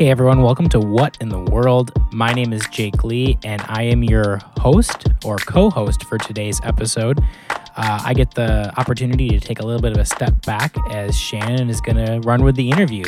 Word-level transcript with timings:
Hey 0.00 0.08
everyone, 0.08 0.40
welcome 0.40 0.66
to 0.70 0.80
What 0.80 1.18
in 1.20 1.28
the 1.28 1.38
World. 1.38 1.92
My 2.10 2.32
name 2.32 2.54
is 2.54 2.66
Jake 2.70 3.04
Lee, 3.04 3.38
and 3.44 3.60
I 3.68 3.82
am 3.82 4.02
your 4.02 4.38
host 4.56 5.06
or 5.26 5.36
co 5.36 5.68
host 5.68 6.04
for 6.04 6.16
today's 6.16 6.58
episode. 6.64 7.20
Uh, 7.50 8.00
I 8.02 8.14
get 8.14 8.30
the 8.30 8.72
opportunity 8.80 9.28
to 9.28 9.38
take 9.38 9.60
a 9.60 9.62
little 9.62 9.82
bit 9.82 9.92
of 9.92 9.98
a 9.98 10.06
step 10.06 10.46
back 10.46 10.74
as 10.90 11.14
Shannon 11.18 11.68
is 11.68 11.82
going 11.82 11.96
to 11.96 12.18
run 12.20 12.42
with 12.42 12.56
the 12.56 12.70
interview. 12.70 13.04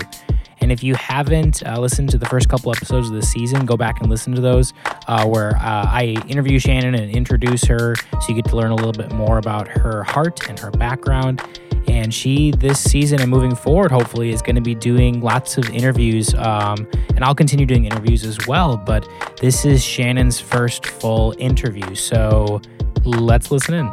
And 0.60 0.70
if 0.70 0.84
you 0.84 0.95
haven't 0.95 1.66
uh, 1.66 1.80
listened 1.80 2.10
to 2.10 2.18
the 2.18 2.27
first 2.27 2.50
couple 2.50 2.70
episodes 2.70 3.09
of 3.09 3.14
the 3.14 3.22
season, 3.22 3.64
go 3.64 3.79
back 3.79 4.02
and 4.02 4.11
listen 4.11 4.34
to 4.34 4.43
those 4.43 4.74
uh, 5.09 5.27
where 5.27 5.56
uh, 5.56 5.86
I 5.88 6.22
interview 6.29 6.59
Shannon 6.59 6.95
and 6.95 7.10
introduce 7.10 7.65
her 7.65 7.95
so 7.96 8.29
you 8.29 8.34
get 8.34 8.45
to 8.51 8.56
learn 8.59 8.70
a 8.70 8.77
little 8.77 8.93
bit 8.93 9.12
more 9.12 9.38
about 9.38 9.66
her 9.66 10.02
heart 10.02 10.46
and 10.46 10.59
her 10.59 10.70
background. 10.70 11.40
And 11.88 12.12
she, 12.12 12.52
this 12.52 12.80
season 12.80 13.20
and 13.20 13.30
moving 13.30 13.54
forward, 13.54 13.90
hopefully, 13.90 14.30
is 14.30 14.42
going 14.42 14.56
to 14.56 14.62
be 14.62 14.74
doing 14.74 15.20
lots 15.20 15.59
of 15.59 15.68
interviews. 15.70 16.34
Um, 16.34 16.88
and 17.14 17.24
I'll 17.24 17.34
continue 17.34 17.66
doing 17.66 17.84
interviews 17.84 18.24
as 18.24 18.46
well. 18.46 18.77
But 18.77 19.09
this 19.40 19.64
is 19.64 19.84
Shannon's 19.84 20.40
first 20.40 20.87
full 20.87 21.34
interview. 21.38 21.95
So 21.95 22.60
let's 23.04 23.50
listen 23.50 23.74
in. 23.74 23.92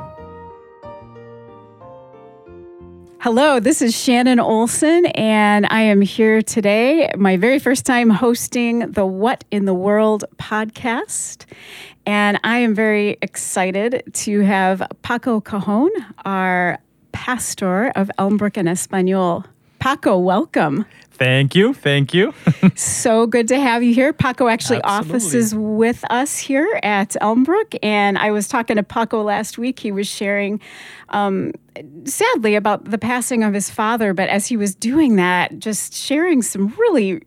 Hello, 3.22 3.60
this 3.60 3.82
is 3.82 3.94
Shannon 3.94 4.40
Olson, 4.40 5.06
and 5.08 5.68
I 5.70 5.82
am 5.82 6.00
here 6.00 6.42
today, 6.42 7.12
my 7.18 7.36
very 7.36 7.60
first 7.60 7.86
time 7.86 8.10
hosting 8.10 8.92
the 8.92 9.06
What 9.06 9.44
in 9.52 9.66
the 9.66 9.74
World 9.74 10.24
podcast. 10.38 11.46
And 12.06 12.40
I 12.46 12.60
am 12.60 12.74
very 12.74 13.18
excited 13.22 14.04
to 14.14 14.40
have 14.40 14.82
Paco 15.02 15.42
Cajon, 15.42 15.90
our 16.24 16.80
pastor 17.12 17.92
of 17.96 18.10
Elmbrook 18.18 18.58
en 18.58 18.68
Espanol. 18.68 19.46
Paco, 19.80 20.18
welcome. 20.18 20.86
Thank 21.12 21.54
you. 21.54 21.74
Thank 21.74 22.14
you. 22.14 22.34
so 22.76 23.28
good 23.28 23.50
to 23.50 23.60
have 23.60 23.84
you 23.84 23.94
here. 23.94 24.14
Paco 24.14 24.48
actually 24.48 24.80
Absolutely. 24.84 25.16
offices 25.16 25.56
with 25.56 26.06
us 26.10 26.38
here 26.38 26.80
at 26.82 27.10
Elmbrook. 27.22 27.78
And 27.84 28.18
I 28.18 28.32
was 28.32 28.48
talking 28.48 28.78
to 28.78 28.84
Paco 28.84 29.22
last 29.22 29.58
week. 29.58 29.80
He 29.80 29.92
was 29.92 30.08
sharing, 30.08 30.62
um, 31.10 31.52
sadly, 32.06 32.56
about 32.56 32.86
the 32.86 32.98
passing 32.98 33.44
of 33.44 33.54
his 33.54 33.70
father. 33.70 34.14
But 34.14 34.30
as 34.30 34.48
he 34.48 34.56
was 34.56 34.74
doing 34.74 35.18
that, 35.18 35.60
just 35.60 35.94
sharing 35.94 36.42
some 36.42 36.70
really 36.78 37.22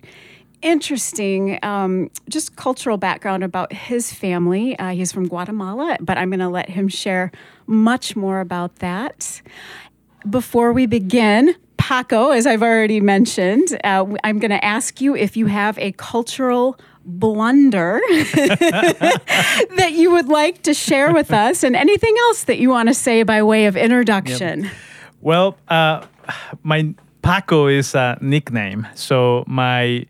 interesting, 0.63 1.59
um, 1.63 2.11
just 2.31 2.57
cultural 2.57 2.97
background 2.97 3.45
about 3.45 3.73
his 3.73 4.11
family. 4.13 4.79
Uh, 4.79 4.91
he's 4.91 5.13
from 5.13 5.29
Guatemala, 5.29 5.99
but 6.01 6.17
I'm 6.17 6.31
going 6.31 6.41
to 6.41 6.49
let 6.49 6.71
him 6.71 6.89
share 6.89 7.31
much 7.73 8.15
more 8.15 8.41
about 8.41 8.77
that. 8.77 9.43
Before 10.29 10.73
we 10.73 10.87
begin, 10.87 11.57
Paco, 11.77 12.31
as 12.31 12.47
I've 12.47 12.63
already 12.63 13.01
mentioned, 13.01 13.77
uh, 13.83 14.07
I'm 14.23 14.39
going 14.39 14.53
to 14.53 14.65
ask 14.65 15.01
you 15.01 15.17
if 15.17 15.37
you 15.37 15.47
have 15.47 15.77
a 15.79 15.93
cultural 15.93 16.79
blunder 17.05 18.01
that 18.09 19.91
you 19.93 20.13
would 20.13 20.29
like 20.29 20.63
to 20.63 20.75
share 20.75 21.13
with 21.13 21.33
us 21.47 21.65
and 21.65 21.75
anything 21.75 22.15
else 22.21 22.45
that 22.45 22.59
you 22.59 22.71
want 22.71 22.89
to 22.89 22.95
say 22.95 23.25
by 23.25 23.43
way 23.43 23.67
of 23.67 23.77
introduction. 23.77 24.65
Yep. 24.65 24.73
Well, 25.21 25.59
uh, 25.69 26.07
my 26.63 26.95
Paco 27.23 27.67
is 27.67 27.95
a 27.95 28.19
nickname. 28.21 28.87
So 28.95 29.45
my 29.47 30.07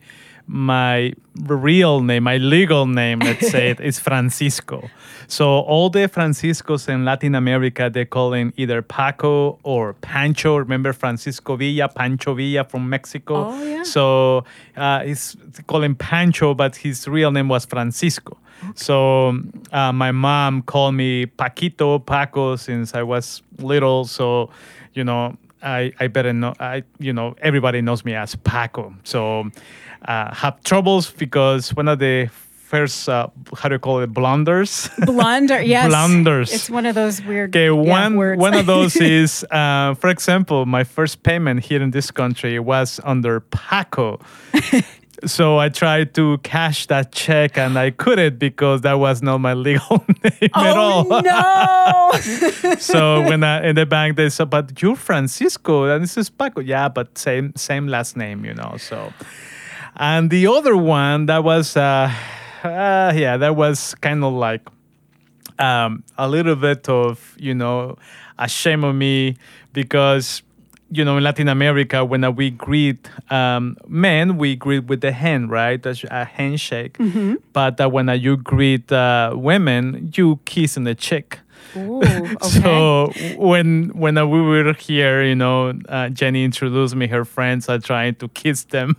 my 0.53 1.15
real 1.47 2.03
name, 2.03 2.25
my 2.25 2.37
legal 2.37 2.87
name, 2.87 3.21
let's 3.21 3.51
say, 3.51 3.71
it, 3.71 3.81
is 3.81 3.99
Francisco. 3.99 4.91
So 5.27 5.47
all 5.47 5.89
the 5.89 6.09
Franciscos 6.09 6.91
in 6.91 7.07
Latin 7.07 7.35
America, 7.35 7.89
they 7.91 8.05
call 8.05 8.35
him 8.35 8.53
either 8.59 8.83
Paco 8.83 9.59
or 9.63 9.95
Pancho. 9.95 10.57
Remember 10.57 10.93
Francisco 10.93 11.57
Villa, 11.57 11.89
Pancho 11.89 12.35
Villa 12.35 12.65
from 12.65 12.91
Mexico? 12.91 13.47
Oh, 13.47 13.63
yeah. 13.65 13.83
So 13.83 14.45
uh, 14.77 15.01
he's 15.05 15.39
calling 15.67 15.95
Pancho, 15.95 16.53
but 16.53 16.77
his 16.77 17.09
real 17.09 17.31
name 17.31 17.49
was 17.49 17.65
Francisco. 17.65 18.37
Okay. 18.63 18.73
So 18.75 19.41
uh, 19.73 19.93
my 19.93 20.13
mom 20.13 20.61
called 20.63 20.95
me 20.95 21.25
Paquito, 21.25 22.05
Paco, 22.05 22.57
since 22.57 22.95
I 22.95 23.03
was 23.03 23.43
little. 23.57 24.05
So, 24.05 24.51
you 24.93 25.03
know, 25.03 25.39
I, 25.63 25.93
I 25.99 26.09
better 26.09 26.35
know, 26.35 26.55
I, 26.61 26.83
you 26.99 27.13
know, 27.15 27.37
everybody 27.41 27.81
knows 27.81 28.05
me 28.05 28.15
as 28.15 28.35
Paco. 28.35 28.95
So 29.05 29.51
uh, 30.05 30.35
have 30.35 30.63
troubles 30.65 31.11
because 31.11 31.75
one 31.75 31.89
of 31.89 31.99
the 31.99 32.29
first 32.73 33.09
uh, 33.09 33.29
how 33.59 33.69
do 33.69 33.75
you 33.75 33.79
call 33.79 34.01
it 34.01 34.13
blunders 34.15 34.89
blunder 35.05 35.61
yes 35.75 35.89
blunders 35.89 36.51
it's 36.53 36.71
one 36.71 36.87
of 36.87 36.95
those 36.95 37.23
weird 37.23 37.51
okay 37.51 37.71
one 37.71 38.17
words. 38.17 38.41
one 38.41 38.55
of 38.55 38.65
those 38.65 38.97
is 39.21 39.45
uh, 39.51 39.93
for 39.95 40.09
example 40.09 40.65
my 40.65 40.83
first 40.83 41.23
payment 41.23 41.63
here 41.63 41.83
in 41.83 41.91
this 41.91 42.11
country 42.11 42.59
was 42.59 42.99
under 43.05 43.41
paco 43.41 44.19
so 45.25 45.59
I 45.59 45.69
tried 45.69 46.15
to 46.15 46.39
cash 46.39 46.87
that 46.87 47.13
check 47.13 47.57
and 47.57 47.79
I 47.79 47.91
couldn't 47.91 48.39
because 48.39 48.81
that 48.83 48.95
was 48.95 49.23
not 49.23 49.39
my 49.39 49.55
legal 49.55 50.05
name 50.09 50.51
oh, 50.55 50.65
at 50.65 50.77
all. 50.77 51.23
no! 51.23 52.77
so 52.79 53.23
when 53.23 53.45
I, 53.45 53.69
in 53.69 53.77
the 53.77 53.87
bank 53.87 54.17
they 54.17 54.29
said, 54.31 54.51
"But 54.51 54.81
you're 54.83 54.97
Francisco 54.97 55.85
and 55.85 56.03
this 56.03 56.17
is 56.17 56.31
Paco." 56.31 56.61
Yeah, 56.61 56.89
but 56.89 57.17
same 57.17 57.53
same 57.57 57.87
last 57.87 58.17
name, 58.17 58.45
you 58.45 58.55
know. 58.55 58.77
So 58.79 59.13
and 59.97 60.31
the 60.31 60.47
other 60.47 60.77
one 60.77 61.27
that 61.27 61.45
was, 61.45 61.77
uh, 61.77 62.13
uh, 62.63 63.13
yeah, 63.15 63.37
that 63.37 63.57
was 63.57 63.95
kind 63.97 64.25
of 64.25 64.33
like 64.33 64.63
um, 65.59 66.05
a 66.19 66.29
little 66.29 66.57
bit 66.57 66.89
of, 66.89 67.35
you 67.39 67.55
know, 67.55 67.97
a 68.39 68.49
shame 68.49 68.85
on 68.85 68.99
me 68.99 69.37
because 69.73 70.43
you 70.95 71.07
know, 71.07 71.17
in 71.17 71.25
Latin 71.25 71.49
America, 71.49 72.05
when 72.05 72.35
we 72.37 72.51
greet 72.51 73.09
um, 73.31 73.79
men, 73.89 74.37
we 74.37 74.55
greet 74.55 74.85
with 74.85 75.01
the 75.01 75.11
hand, 75.11 75.51
right? 75.51 75.83
That's 75.83 76.05
a 76.05 76.27
handshake. 76.27 76.99
Mm-hmm. 76.99 77.37
But 77.55 77.81
uh, 77.81 77.89
when 77.89 78.11
uh, 78.11 78.13
you 78.13 78.37
greet 78.37 78.93
uh, 78.93 79.33
women, 79.35 80.13
you 80.15 80.39
kiss 80.45 80.77
in 80.77 80.85
the 80.85 80.95
cheek. 80.95 81.39
Ooh, 81.77 82.03
okay. 82.03 82.37
so 82.41 83.13
when 83.37 83.91
when 83.95 84.15
we 84.31 84.41
were 84.43 84.73
here, 84.75 85.23
you 85.23 85.35
know, 85.35 85.73
uh, 85.89 86.09
Jenny 86.11 86.45
introduced 86.45 86.95
me 86.95 87.07
her 87.07 87.25
friends. 87.25 87.69
are 87.69 87.79
trying 87.79 88.15
to 88.17 88.29
kiss 88.29 88.65
them. 88.65 88.97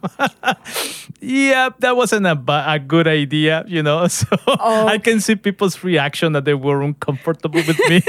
yeah, 1.22 1.70
that 1.80 1.96
wasn't 1.96 2.26
a, 2.26 2.38
a 2.68 2.80
good 2.80 3.08
idea, 3.08 3.64
you 3.68 3.84
know. 3.84 4.08
So 4.14 4.28
oh. 4.48 4.88
I 4.88 5.00
can 5.00 5.20
see 5.20 5.36
people's 5.36 5.84
reaction 5.84 6.34
that 6.34 6.46
they 6.46 6.54
were 6.54 6.82
uncomfortable 6.82 7.62
with 7.66 7.80
me. 7.90 8.02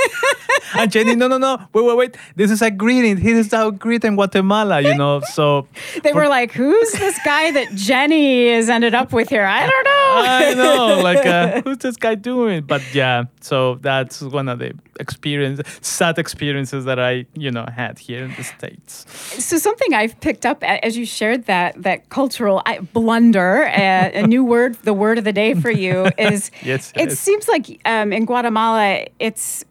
and 0.78 0.90
Jenny, 0.90 1.14
no, 1.14 1.28
no, 1.28 1.38
no, 1.38 1.58
wait, 1.72 1.84
wait, 1.84 1.96
wait. 1.96 2.16
This 2.36 2.50
is 2.50 2.62
a 2.62 2.70
greeting. 2.70 3.16
This 3.16 3.46
is 3.46 3.52
how 3.52 3.70
greet 3.70 4.04
in 4.04 4.16
Guatemala, 4.16 4.80
you 4.80 4.96
know. 4.96 5.20
So 5.20 5.66
they 6.02 6.12
were 6.12 6.28
like, 6.28 6.52
"Who's 6.52 6.92
this 6.92 7.18
guy 7.24 7.52
that 7.52 7.74
Jenny 7.74 8.52
has 8.52 8.68
ended 8.68 8.94
up 8.94 9.12
with 9.12 9.28
here?" 9.28 9.44
I 9.44 9.66
don't 9.66 9.84
know. 9.84 9.90
I 10.16 10.54
know, 10.54 11.00
like, 11.02 11.26
uh, 11.26 11.60
who's 11.62 11.78
this 11.78 11.96
guy 11.96 12.14
doing? 12.14 12.62
But 12.62 12.82
yeah, 12.94 13.24
so 13.40 13.76
that's 13.76 14.20
one 14.20 14.48
of 14.48 14.58
the 14.58 14.74
experience, 15.00 15.60
sad 15.80 16.18
experiences 16.18 16.84
that 16.84 16.98
I, 16.98 17.26
you 17.34 17.50
know, 17.50 17.66
had 17.66 17.98
here 17.98 18.24
in 18.24 18.34
the 18.34 18.44
states. 18.44 19.06
So 19.44 19.58
something 19.58 19.94
I've 19.94 20.18
picked 20.20 20.46
up 20.46 20.62
as 20.62 20.96
you 20.96 21.06
shared 21.06 21.46
that 21.46 21.82
that 21.82 22.08
cultural 22.08 22.62
blunder, 22.92 23.64
uh, 23.66 24.10
a 24.14 24.26
new 24.26 24.44
word, 24.44 24.74
the 24.82 24.94
word 24.94 25.18
of 25.18 25.24
the 25.24 25.32
day 25.32 25.54
for 25.54 25.70
you 25.70 26.08
is. 26.18 26.50
yes, 26.62 26.92
it 26.96 27.12
seems 27.12 27.48
like 27.48 27.80
um, 27.84 28.12
in 28.12 28.24
Guatemala, 28.24 29.06
it's 29.18 29.64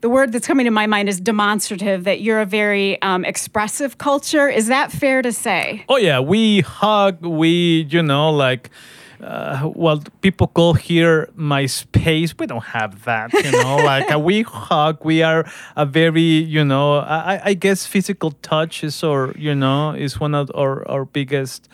the 0.00 0.08
word 0.08 0.32
that's 0.32 0.46
coming 0.46 0.64
to 0.64 0.70
my 0.70 0.86
mind 0.86 1.08
is 1.08 1.20
demonstrative 1.20 2.04
that 2.04 2.20
you're 2.20 2.40
a 2.40 2.46
very 2.46 3.00
um, 3.02 3.24
expressive 3.24 3.98
culture 3.98 4.48
is 4.48 4.66
that 4.66 4.92
fair 4.92 5.22
to 5.22 5.32
say 5.32 5.84
oh 5.88 5.96
yeah 5.96 6.20
we 6.20 6.60
hug 6.60 7.24
we 7.24 7.86
you 7.90 8.02
know 8.02 8.30
like 8.30 8.70
uh, 9.22 9.70
well, 9.76 10.02
people 10.20 10.48
call 10.48 10.74
here 10.74 11.30
my 11.36 11.66
space. 11.66 12.34
We 12.38 12.46
don't 12.46 12.64
have 12.64 13.04
that, 13.04 13.32
you 13.32 13.52
know. 13.52 13.76
like 13.84 14.12
uh, 14.12 14.18
we 14.18 14.42
hug. 14.42 15.04
We 15.04 15.22
are 15.22 15.46
a 15.76 15.86
very, 15.86 16.20
you 16.20 16.64
know. 16.64 16.96
I, 16.96 17.40
I 17.44 17.54
guess 17.54 17.86
physical 17.86 18.32
touch 18.42 18.82
is, 18.82 19.02
or 19.04 19.32
you 19.38 19.54
know, 19.54 19.92
is 19.92 20.18
one 20.18 20.34
of 20.34 20.50
our 20.54 20.88
our 20.88 21.04
biggest 21.04 21.68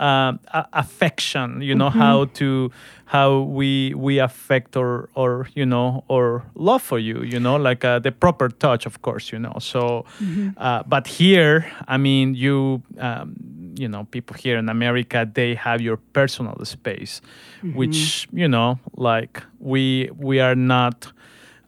um, 0.00 0.40
affection. 0.72 1.62
You 1.62 1.74
know 1.74 1.90
mm-hmm. 1.90 1.98
how 1.98 2.24
to 2.40 2.72
how 3.04 3.40
we 3.40 3.94
we 3.94 4.18
affect 4.18 4.76
or 4.76 5.08
or 5.14 5.48
you 5.54 5.66
know 5.66 6.04
or 6.08 6.42
love 6.54 6.82
for 6.82 6.98
you. 6.98 7.22
You 7.22 7.38
know, 7.38 7.56
like 7.56 7.84
uh, 7.84 8.00
the 8.00 8.10
proper 8.10 8.48
touch, 8.48 8.86
of 8.86 9.02
course. 9.02 9.30
You 9.30 9.38
know. 9.38 9.56
So, 9.60 10.06
mm-hmm. 10.18 10.50
uh, 10.56 10.82
but 10.84 11.06
here, 11.06 11.70
I 11.86 11.96
mean, 11.98 12.34
you. 12.34 12.82
Um, 12.98 13.36
you 13.76 13.88
know 13.88 14.04
people 14.10 14.36
here 14.36 14.58
in 14.58 14.68
america 14.68 15.28
they 15.32 15.54
have 15.54 15.80
your 15.80 15.96
personal 16.12 16.56
space 16.64 17.22
mm-hmm. 17.62 17.76
which 17.78 18.28
you 18.32 18.48
know 18.48 18.78
like 18.96 19.42
we 19.60 20.10
we 20.16 20.40
are 20.40 20.56
not 20.56 21.12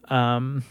um 0.09 0.63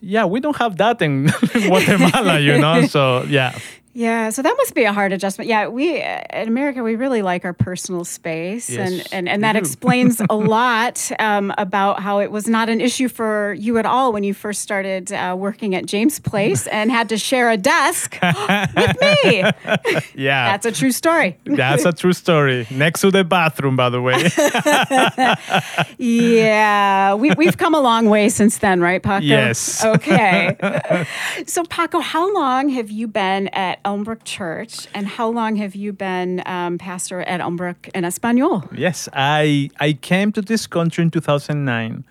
yeah 0.00 0.24
we 0.24 0.38
don't 0.38 0.56
have 0.56 0.76
that 0.76 1.00
in 1.02 1.26
guatemala 1.66 2.38
you 2.38 2.58
know 2.58 2.86
so 2.86 3.22
yeah 3.24 3.58
Yeah, 3.92 4.30
so 4.30 4.42
that 4.42 4.54
must 4.56 4.74
be 4.74 4.84
a 4.84 4.92
hard 4.92 5.12
adjustment. 5.12 5.48
Yeah, 5.48 5.66
we 5.66 6.00
uh, 6.00 6.20
in 6.32 6.46
America 6.46 6.82
we 6.82 6.94
really 6.94 7.22
like 7.22 7.44
our 7.44 7.52
personal 7.52 8.04
space, 8.04 8.70
Yes, 8.70 8.78
and 8.88 9.08
and, 9.12 9.28
and 9.28 9.42
that 9.42 9.54
do. 9.54 9.58
explains 9.58 10.22
a 10.30 10.36
lot 10.56 11.10
um, 11.18 11.52
about 11.58 12.00
how 12.00 12.20
it 12.20 12.30
was 12.30 12.46
not 12.46 12.68
an 12.68 12.80
issue 12.80 13.08
for 13.08 13.52
you 13.58 13.78
at 13.78 13.86
all 13.86 14.12
when 14.12 14.22
you 14.22 14.32
first 14.32 14.62
started 14.62 15.12
uh, 15.12 15.34
working 15.36 15.74
at 15.74 15.86
James 15.86 16.20
Place 16.20 16.68
and 16.68 16.90
had 16.92 17.08
to 17.08 17.18
share 17.18 17.50
a 17.50 17.56
desk 17.56 18.16
with 18.76 18.96
me. 19.24 19.44
Yeah. 20.14 20.50
That's 20.52 20.66
a 20.66 20.72
true 20.72 20.92
story. 20.92 21.36
That's 21.44 21.84
a 21.84 21.92
true 21.92 22.12
story. 22.12 22.66
Next 22.70 23.00
to 23.00 23.10
the 23.10 23.24
bathroom, 23.24 23.76
by 23.76 23.88
the 23.90 24.00
way. 24.00 24.28
Yeah, 25.98 27.14
we, 27.14 27.30
we've 27.32 27.56
come 27.56 27.74
a 27.74 27.80
long 27.80 28.08
way 28.08 28.28
since 28.28 28.58
then, 28.58 28.80
right, 28.80 29.02
Paco? 29.02 29.24
Yes. 29.24 29.84
Okay. 29.84 30.56
so, 31.46 31.64
Paco, 31.64 32.00
how 32.00 32.32
long 32.34 32.68
have 32.70 32.90
you 32.90 33.06
been 33.08 33.48
at 33.48 33.79
Elmbrook 33.84 34.24
Church, 34.24 34.86
and 34.94 35.06
how 35.06 35.28
long 35.28 35.56
have 35.56 35.74
you 35.74 35.92
been 35.92 36.42
um, 36.46 36.78
pastor 36.78 37.20
at 37.20 37.40
Elmbrook 37.40 37.88
en 37.94 38.04
Espanol? 38.04 38.64
yes, 38.72 39.08
I 39.12 39.70
I 39.80 39.92
came 39.94 40.32
to 40.32 40.42
this 40.42 40.66
country 40.66 41.02
in 41.02 41.10
2009, 41.10 42.04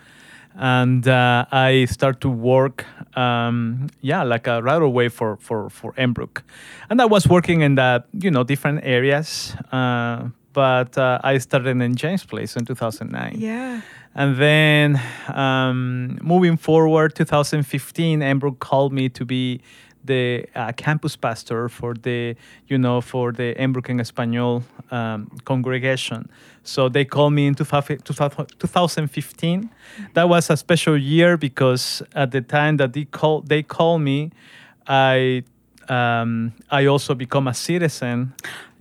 and 0.55 1.07
uh, 1.07 1.45
I 1.51 1.85
started 1.85 2.21
to 2.21 2.29
work. 2.29 2.85
Um, 3.17 3.87
yeah, 4.01 4.23
like 4.23 4.47
a 4.47 4.61
right 4.61 4.81
away 4.81 5.09
for 5.09 5.37
for 5.37 5.69
for 5.69 5.93
Embrook, 5.97 6.43
and 6.89 7.01
I 7.01 7.05
was 7.05 7.27
working 7.27 7.61
in 7.61 7.75
that 7.75 8.05
you 8.13 8.31
know 8.31 8.43
different 8.43 8.81
areas. 8.83 9.55
Uh, 9.71 10.29
but 10.53 10.97
uh, 10.97 11.19
I 11.23 11.37
started 11.37 11.81
in 11.81 11.95
James 11.95 12.25
Place 12.25 12.55
in 12.55 12.65
2009. 12.65 13.35
Yeah. 13.37 13.81
And 14.15 14.37
then 14.37 15.01
um, 15.33 16.17
moving 16.21 16.57
forward, 16.57 17.15
2015, 17.15 18.21
Embrook 18.21 18.59
called 18.59 18.91
me 18.91 19.09
to 19.09 19.25
be 19.25 19.61
the 20.03 20.45
uh, 20.55 20.71
campus 20.73 21.15
pastor 21.15 21.69
for 21.69 21.93
the, 21.93 22.35
you 22.67 22.77
know, 22.77 22.99
for 23.01 23.31
the 23.31 23.53
Embrook 23.61 23.89
en 23.89 23.99
Español 23.99 24.63
um, 24.91 25.29
congregation. 25.45 26.29
So 26.63 26.89
they 26.89 27.05
called 27.05 27.33
me 27.33 27.47
in 27.47 27.55
2015. 27.55 29.69
That 30.13 30.29
was 30.29 30.49
a 30.49 30.57
special 30.57 30.97
year 30.97 31.37
because 31.37 32.01
at 32.13 32.31
the 32.31 32.41
time 32.41 32.77
that 32.77 32.93
they 32.93 33.05
call 33.05 33.41
they 33.41 33.61
called 33.63 34.01
me, 34.01 34.31
I 34.87 35.43
um, 35.89 36.53
I 36.69 36.85
also 36.85 37.15
become 37.15 37.47
a 37.47 37.53
citizen. 37.53 38.33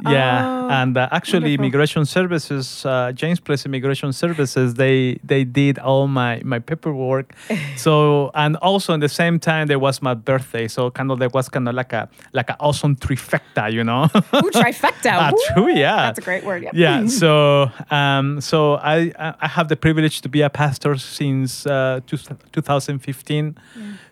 Yeah, 0.06 0.44
Oh, 0.46 0.68
and 0.70 0.96
uh, 0.96 1.08
actually, 1.10 1.40
wonderful. 1.50 1.64
immigration 1.64 2.04
services, 2.04 2.84
uh, 2.86 3.10
James 3.12 3.40
Place 3.40 3.64
Immigration 3.66 4.12
Services, 4.12 4.74
they 4.74 5.18
they 5.24 5.44
did 5.44 5.78
all 5.78 6.06
my 6.06 6.40
my 6.44 6.58
paperwork. 6.60 7.34
so 7.76 8.30
and 8.34 8.56
also 8.56 8.94
at 8.94 9.00
the 9.00 9.08
same 9.08 9.38
time 9.40 9.66
there 9.66 9.78
was 9.78 10.00
my 10.02 10.14
birthday, 10.14 10.68
so 10.68 10.90
kind 10.90 11.10
of 11.10 11.18
there 11.18 11.30
was 11.32 11.48
kind 11.48 11.68
of 11.68 11.74
like 11.74 11.92
a 11.92 12.08
like 12.32 12.50
an 12.50 12.56
awesome 12.60 12.94
trifecta, 12.96 13.72
you 13.72 13.82
know. 13.82 14.04
Ooh, 14.14 14.50
trifecta. 14.52 15.10
Ah, 15.20 15.30
Woo. 15.32 15.42
true, 15.54 15.72
yeah. 15.74 15.96
That's 16.06 16.18
a 16.18 16.22
great 16.22 16.44
word. 16.44 16.62
Yep. 16.62 16.72
Yeah, 16.74 17.06
so 17.20 17.70
um, 17.90 18.40
so 18.40 18.74
I 18.74 19.12
I 19.40 19.48
have 19.48 19.66
the 19.68 19.76
privilege 19.76 20.20
to 20.20 20.28
be 20.28 20.42
a 20.42 20.50
pastor 20.50 20.96
since 20.98 21.66
uh, 21.66 22.00
two, 22.06 22.18
2015. 22.52 23.56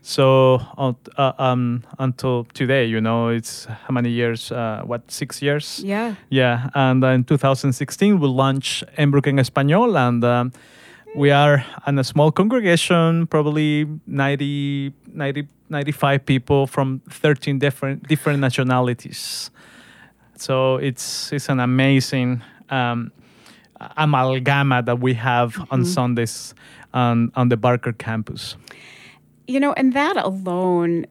So 0.03 0.61
uh, 0.79 0.93
uh, 1.19 1.33
um, 1.39 1.83
until 1.99 2.45
today, 2.55 2.87
you 2.87 3.01
know, 3.01 3.29
it's 3.29 3.67
how 3.67 3.93
many 3.93 4.11
years? 4.11 4.51
Uh, 4.53 4.83
what 4.87 5.11
six 5.11 5.43
years? 5.43 5.76
Yeah. 5.81 6.15
Yeah, 6.31 6.71
and 6.75 7.03
in 7.05 7.25
2016 7.25 8.21
we 8.21 8.29
launched 8.29 8.85
Embrook 8.97 9.27
en 9.27 9.37
Español, 9.37 9.97
and 9.97 10.25
um, 10.25 10.53
we 11.15 11.31
are 11.31 11.65
in 11.87 11.99
a 11.99 12.05
small 12.05 12.31
congregation, 12.31 13.27
probably 13.27 13.87
90, 14.07 14.93
90, 15.13 15.49
95 15.69 16.27
people 16.27 16.67
from 16.67 17.01
13 17.11 17.59
different 17.59 18.07
different 18.09 18.41
nationalities. 18.41 19.51
So 20.37 20.77
it's 20.77 21.33
it's 21.33 21.49
an 21.49 21.61
amazing 21.61 22.43
um, 22.71 23.13
amalgama 23.99 24.85
that 24.85 25.01
we 25.01 25.15
have 25.15 25.57
on 25.71 25.85
Sundays 25.85 26.55
on 26.93 27.33
on 27.35 27.49
the 27.49 27.57
Barker 27.57 27.93
campus. 27.93 28.57
You 29.49 29.61
know, 29.61 29.73
and 29.75 29.93
that 29.93 30.17
alone, 30.17 31.07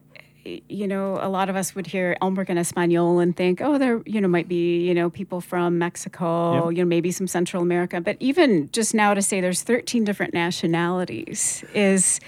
you 0.68 0.86
know, 0.86 1.18
a 1.20 1.28
lot 1.28 1.48
of 1.48 1.56
us 1.56 1.74
would 1.74 1.86
hear 1.86 2.16
Elmbrook 2.22 2.50
en 2.50 2.58
Espanol 2.58 3.18
and 3.20 3.36
think, 3.36 3.60
oh, 3.60 3.78
there, 3.78 4.00
you 4.06 4.20
know, 4.20 4.28
might 4.28 4.48
be, 4.48 4.86
you 4.86 4.94
know, 4.94 5.10
people 5.10 5.40
from 5.40 5.78
Mexico, 5.78 6.66
Yep. 6.68 6.76
you 6.76 6.82
know, 6.84 6.88
maybe 6.88 7.10
some 7.10 7.26
Central 7.26 7.62
America. 7.62 8.00
But 8.00 8.16
even 8.20 8.68
just 8.72 8.94
now 8.94 9.14
to 9.14 9.22
say 9.22 9.40
there's 9.40 9.62
13 9.62 10.04
different 10.04 10.34
nationalities 10.34 11.64
is 11.74 12.20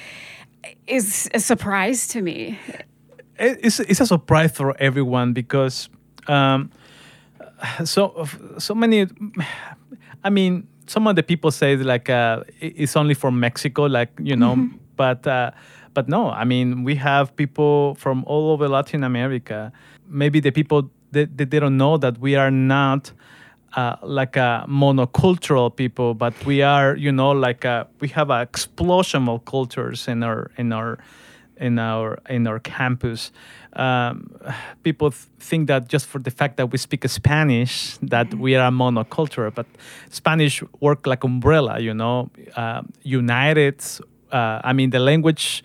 is 0.87 1.29
a 1.35 1.41
surprise 1.41 2.09
to 2.09 2.21
me. 2.23 2.59
it's, 3.39 3.81
it's 3.81 4.01
a 4.01 4.07
surprise 4.07 4.51
for 4.53 4.77
everyone 4.81 5.33
because 5.33 5.89
um, 6.27 6.71
so 7.85 8.27
so 8.59 8.75
many 8.75 9.07
i 10.25 10.31
mean 10.31 10.67
some 10.87 11.07
of 11.07 11.17
the 11.17 11.23
people 11.23 11.51
say 11.51 11.77
like 11.77 12.09
uh, 12.11 12.43
it's 12.61 12.97
only 12.97 13.15
from 13.15 13.39
mexico 13.41 13.83
like 13.85 14.11
you 14.23 14.37
know 14.37 14.69
but 14.97 15.27
uh, 15.27 15.51
but 15.95 16.09
no 16.09 16.31
i 16.31 16.45
mean 16.45 16.85
we 16.85 16.95
have 16.95 17.35
people 17.37 17.95
from 17.95 18.25
all 18.27 18.51
over 18.51 18.69
latin 18.69 19.05
america 19.05 19.73
maybe 20.09 20.41
the 20.41 20.51
people 20.51 20.91
that 21.13 21.37
they, 21.37 21.45
they 21.45 21.59
don't 21.59 21.77
know 21.77 21.97
that 21.97 22.19
we 22.19 22.37
are 22.37 22.51
not 22.51 23.13
uh, 23.77 23.97
like 24.03 24.37
a 24.37 24.65
monocultural 24.69 25.75
people, 25.75 26.15
but 26.15 26.35
we 26.47 26.63
are, 26.63 26.97
you 26.97 27.13
know, 27.13 27.31
like 27.31 27.65
a, 27.65 27.87
we 28.01 28.09
have 28.09 28.31
an 28.31 28.41
explosion 28.41 29.29
of 29.29 29.45
cultures 29.45 30.09
in 30.09 30.23
our 30.23 30.51
in 30.57 30.73
our 30.73 30.99
in 31.59 31.79
our 31.79 32.19
in 32.29 32.47
our 32.47 32.59
campus. 32.61 33.31
Um, 33.75 34.31
people 34.83 35.11
th- 35.11 35.23
think 35.39 35.69
that 35.69 35.89
just 35.89 36.07
for 36.07 36.19
the 36.19 36.31
fact 36.31 36.57
that 36.57 36.73
we 36.73 36.79
speak 36.79 37.07
Spanish, 37.09 37.99
that 38.03 38.35
we 38.35 38.57
are 38.57 38.69
a 38.69 38.71
monoculture, 38.71 39.55
but 39.55 39.67
Spanish 40.09 40.63
work 40.81 41.07
like 41.07 41.23
umbrella, 41.23 41.79
you 41.79 41.95
know, 41.95 42.31
uh, 42.57 42.83
united. 43.03 43.83
Uh, 44.33 44.61
I 44.65 44.73
mean, 44.73 44.91
the 44.91 44.99
language 44.99 45.65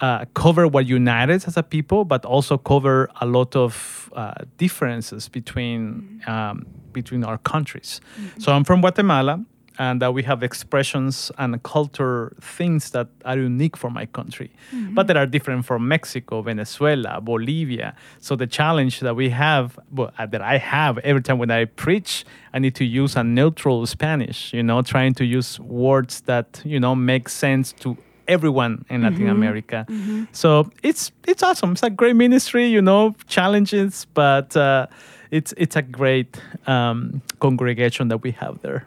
uh, 0.00 0.24
cover 0.34 0.66
what 0.68 0.86
united 0.86 1.44
as 1.46 1.56
a 1.56 1.62
people, 1.62 2.04
but 2.04 2.24
also 2.24 2.56
cover 2.58 3.08
a 3.20 3.26
lot 3.26 3.56
of 3.56 4.10
uh, 4.14 4.32
differences 4.56 5.28
between 5.28 6.22
um, 6.26 6.66
between 6.92 7.24
our 7.24 7.38
countries. 7.38 8.00
So 8.38 8.52
I'm 8.52 8.64
from 8.64 8.80
Guatemala, 8.80 9.44
and 9.78 10.02
that 10.02 10.12
we 10.12 10.22
have 10.24 10.42
expressions 10.42 11.30
and 11.38 11.62
culture 11.62 12.32
things 12.40 12.90
that 12.90 13.06
are 13.24 13.38
unique 13.38 13.76
for 13.76 13.90
my 13.90 14.06
country, 14.06 14.50
but 14.94 15.06
that 15.06 15.16
are 15.16 15.26
different 15.26 15.64
from 15.64 15.86
Mexico, 15.86 16.42
Venezuela, 16.42 17.20
Bolivia. 17.20 17.94
So 18.20 18.36
the 18.36 18.46
challenge 18.46 19.00
that 19.00 19.14
we 19.14 19.30
have, 19.30 19.78
well, 19.92 20.10
uh, 20.18 20.26
that 20.26 20.42
I 20.42 20.58
have 20.58 20.98
every 20.98 21.22
time 21.22 21.38
when 21.38 21.50
I 21.50 21.66
preach, 21.66 22.24
I 22.52 22.58
need 22.58 22.74
to 22.76 22.84
use 22.84 23.16
a 23.16 23.22
neutral 23.22 23.86
Spanish. 23.86 24.52
You 24.52 24.62
know, 24.62 24.82
trying 24.82 25.14
to 25.14 25.24
use 25.24 25.60
words 25.60 26.22
that 26.22 26.60
you 26.64 26.80
know 26.80 26.94
make 26.94 27.28
sense 27.28 27.72
to 27.80 27.96
everyone 28.26 28.84
in 28.90 29.02
Latin 29.02 29.28
America. 29.28 29.86
So 30.32 30.70
it's 30.82 31.12
it's 31.26 31.42
awesome. 31.42 31.72
It's 31.72 31.82
a 31.82 31.90
great 31.90 32.16
ministry, 32.16 32.66
you 32.66 32.82
know, 32.82 33.14
challenges, 33.26 34.06
but 34.12 34.56
uh, 34.56 34.86
it's 35.30 35.54
it's 35.56 35.76
a 35.76 35.82
great 35.82 36.40
um, 36.66 37.22
congregation 37.40 38.08
that 38.08 38.22
we 38.22 38.32
have 38.32 38.60
there. 38.62 38.86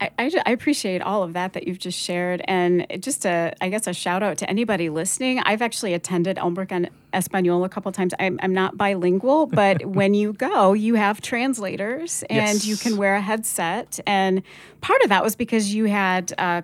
I, 0.00 0.10
I, 0.18 0.30
I 0.46 0.50
appreciate 0.52 1.02
all 1.02 1.22
of 1.22 1.32
that 1.32 1.52
that 1.54 1.66
you've 1.66 1.78
just 1.78 1.98
shared. 1.98 2.42
And 2.46 2.86
just 3.00 3.26
a, 3.26 3.54
I 3.60 3.68
guess, 3.68 3.86
a 3.86 3.92
shout 3.92 4.22
out 4.22 4.38
to 4.38 4.50
anybody 4.50 4.90
listening. 4.90 5.40
I've 5.40 5.62
actually 5.62 5.94
attended 5.94 6.36
Elmbrook 6.36 6.72
en 6.72 6.90
Espanol 7.12 7.64
a 7.64 7.68
couple 7.68 7.90
times. 7.92 8.14
I'm, 8.18 8.38
I'm 8.42 8.54
not 8.54 8.76
bilingual, 8.76 9.46
but 9.62 9.84
when 9.84 10.14
you 10.14 10.32
go, 10.32 10.72
you 10.72 10.94
have 10.94 11.20
translators 11.20 12.22
and 12.30 12.64
you 12.64 12.76
can 12.76 12.96
wear 12.96 13.16
a 13.16 13.20
headset. 13.20 13.98
And 14.06 14.42
part 14.80 15.02
of 15.02 15.08
that 15.08 15.22
was 15.22 15.36
because 15.36 15.74
you 15.74 15.86
had 15.86 16.32
uh, 16.38 16.62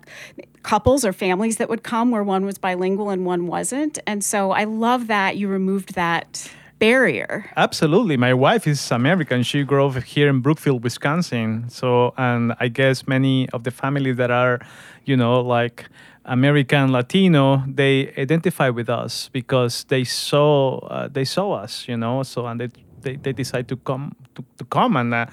couples 0.62 1.04
or 1.04 1.12
families 1.12 1.56
that 1.56 1.68
would 1.68 1.82
come 1.82 2.10
where 2.10 2.24
one 2.24 2.44
was 2.44 2.58
bilingual 2.58 3.10
and 3.10 3.26
one 3.26 3.46
wasn't. 3.46 3.98
And 4.06 4.24
so 4.24 4.52
I 4.52 4.64
love 4.64 5.08
that 5.08 5.36
you 5.36 5.48
removed 5.48 5.94
that 5.94 6.50
barrier. 6.78 7.50
Absolutely. 7.56 8.16
My 8.16 8.34
wife 8.34 8.66
is 8.66 8.90
American. 8.90 9.42
She 9.42 9.62
grew 9.64 9.86
up 9.86 10.02
here 10.02 10.28
in 10.28 10.40
Brookfield, 10.40 10.82
Wisconsin. 10.84 11.66
So, 11.68 12.12
and 12.16 12.54
I 12.60 12.68
guess 12.68 13.06
many 13.06 13.48
of 13.50 13.64
the 13.64 13.70
families 13.70 14.16
that 14.16 14.30
are, 14.30 14.60
you 15.04 15.16
know, 15.16 15.40
like 15.40 15.86
American 16.24 16.92
Latino, 16.92 17.62
they 17.66 18.12
identify 18.18 18.70
with 18.70 18.88
us 18.88 19.28
because 19.32 19.84
they 19.84 20.04
saw 20.04 20.78
uh, 20.88 21.08
they 21.08 21.24
saw 21.24 21.52
us, 21.52 21.86
you 21.88 21.96
know. 21.96 22.22
So, 22.22 22.46
and 22.46 22.60
they 22.60 22.68
they, 23.00 23.16
they 23.16 23.32
decide 23.32 23.68
to 23.68 23.76
come 23.76 24.12
to, 24.34 24.44
to 24.58 24.64
come 24.64 24.96
and. 24.96 25.14
Uh, 25.14 25.26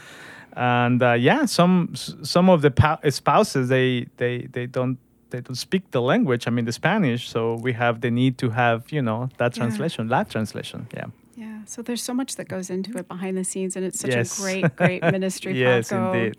and 0.54 1.02
uh, 1.02 1.14
yeah, 1.14 1.46
some 1.46 1.96
some 1.96 2.50
of 2.50 2.62
the 2.62 2.72
pa- 2.72 3.00
spouses 3.10 3.70
they 3.70 4.06
they 4.18 4.48
they 4.52 4.66
don't 4.66 4.98
they 5.30 5.40
don't 5.40 5.56
speak 5.56 5.90
the 5.92 6.02
language. 6.02 6.46
I 6.46 6.50
mean 6.52 6.66
the 6.66 6.74
Spanish, 6.74 7.30
so 7.30 7.56
we 7.56 7.72
have 7.72 8.02
the 8.02 8.12
need 8.12 8.38
to 8.40 8.50
have 8.50 8.92
you 8.92 9.02
know 9.02 9.30
that 9.38 9.56
Yeah. 9.56 9.62
translation, 9.64 10.10
live 10.10 10.28
translation. 10.28 10.88
Yeah. 10.94 11.06
Yeah, 11.42 11.66
so 11.66 11.82
there's 11.82 12.04
so 12.04 12.14
much 12.14 12.36
that 12.36 12.48
goes 12.48 12.70
into 12.70 12.96
it 13.00 13.08
behind 13.08 13.36
the 13.36 13.44
scenes, 13.44 13.76
and 13.76 13.84
it's 13.84 14.00
such 14.00 14.12
Yes. 14.12 14.38
a 14.38 14.42
great, 14.44 14.76
great 14.76 15.02
ministry. 15.18 15.60
yes, 15.60 15.90
Paco. 15.90 16.14
indeed. 16.14 16.38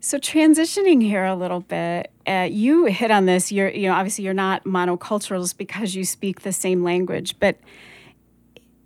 So 0.00 0.16
transitioning 0.18 1.02
here 1.02 1.26
a 1.26 1.34
little 1.36 1.60
bit, 1.60 2.10
uh, 2.26 2.48
you 2.50 2.86
hit 2.86 3.10
on 3.10 3.26
this. 3.26 3.52
You're, 3.52 3.68
you 3.68 3.88
know, 3.88 3.92
obviously 3.94 4.24
you're 4.24 4.32
not 4.32 4.64
monocultural 4.64 5.42
just 5.42 5.58
because 5.58 5.94
you 5.94 6.06
speak 6.06 6.40
the 6.40 6.52
same 6.52 6.82
language, 6.82 7.38
but 7.38 7.58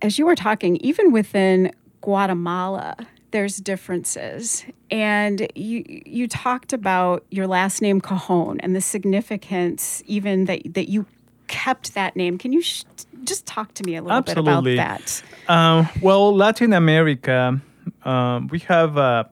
as 0.01 0.19
you 0.19 0.25
were 0.25 0.35
talking, 0.35 0.75
even 0.77 1.13
within 1.13 1.71
Guatemala, 2.01 2.97
there's 3.31 3.55
differences. 3.57 4.65
And 4.91 5.47
you 5.55 5.85
you 6.05 6.27
talked 6.27 6.73
about 6.73 7.25
your 7.31 7.47
last 7.47 7.81
name 7.81 8.01
Cajon 8.01 8.59
and 8.59 8.75
the 8.75 8.81
significance 8.81 10.03
even 10.05 10.43
that 10.45 10.73
that 10.73 10.89
you 10.89 11.05
kept 11.47 11.93
that 11.93 12.17
name. 12.17 12.37
Can 12.37 12.51
you 12.51 12.61
sh- 12.61 12.83
just 13.25 13.45
talk 13.45 13.73
to 13.75 13.83
me 13.83 13.95
a 13.95 14.01
little 14.01 14.17
Absolutely. 14.17 14.75
bit 14.75 14.79
about 14.79 15.23
that? 15.47 15.51
Um, 15.51 15.89
well, 16.01 16.35
Latin 16.35 16.73
America, 16.73 17.59
um, 18.03 18.47
we 18.47 18.59
have 18.59 18.97
uh, 18.97 19.23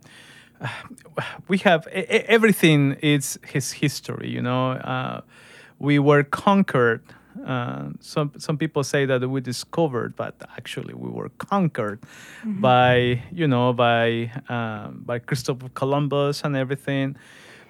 we 1.47 1.57
have 1.59 1.87
everything. 1.87 2.93
Is 3.01 3.39
his 3.45 3.71
history, 3.71 4.29
you 4.29 4.41
know. 4.41 4.71
Uh, 4.71 5.21
we 5.79 5.99
were 5.99 6.23
conquered. 6.23 7.03
Uh, 7.45 7.89
some 7.99 8.31
some 8.37 8.57
people 8.57 8.83
say 8.83 9.05
that 9.05 9.27
we 9.27 9.41
discovered, 9.41 10.15
but 10.15 10.35
actually 10.57 10.93
we 10.93 11.09
were 11.09 11.29
conquered 11.39 11.99
mm-hmm. 12.01 12.61
by 12.61 13.21
you 13.31 13.47
know 13.47 13.73
by 13.73 14.31
um, 14.49 15.01
by 15.05 15.19
Christopher 15.19 15.69
Columbus 15.73 16.43
and 16.43 16.55
everything. 16.55 17.15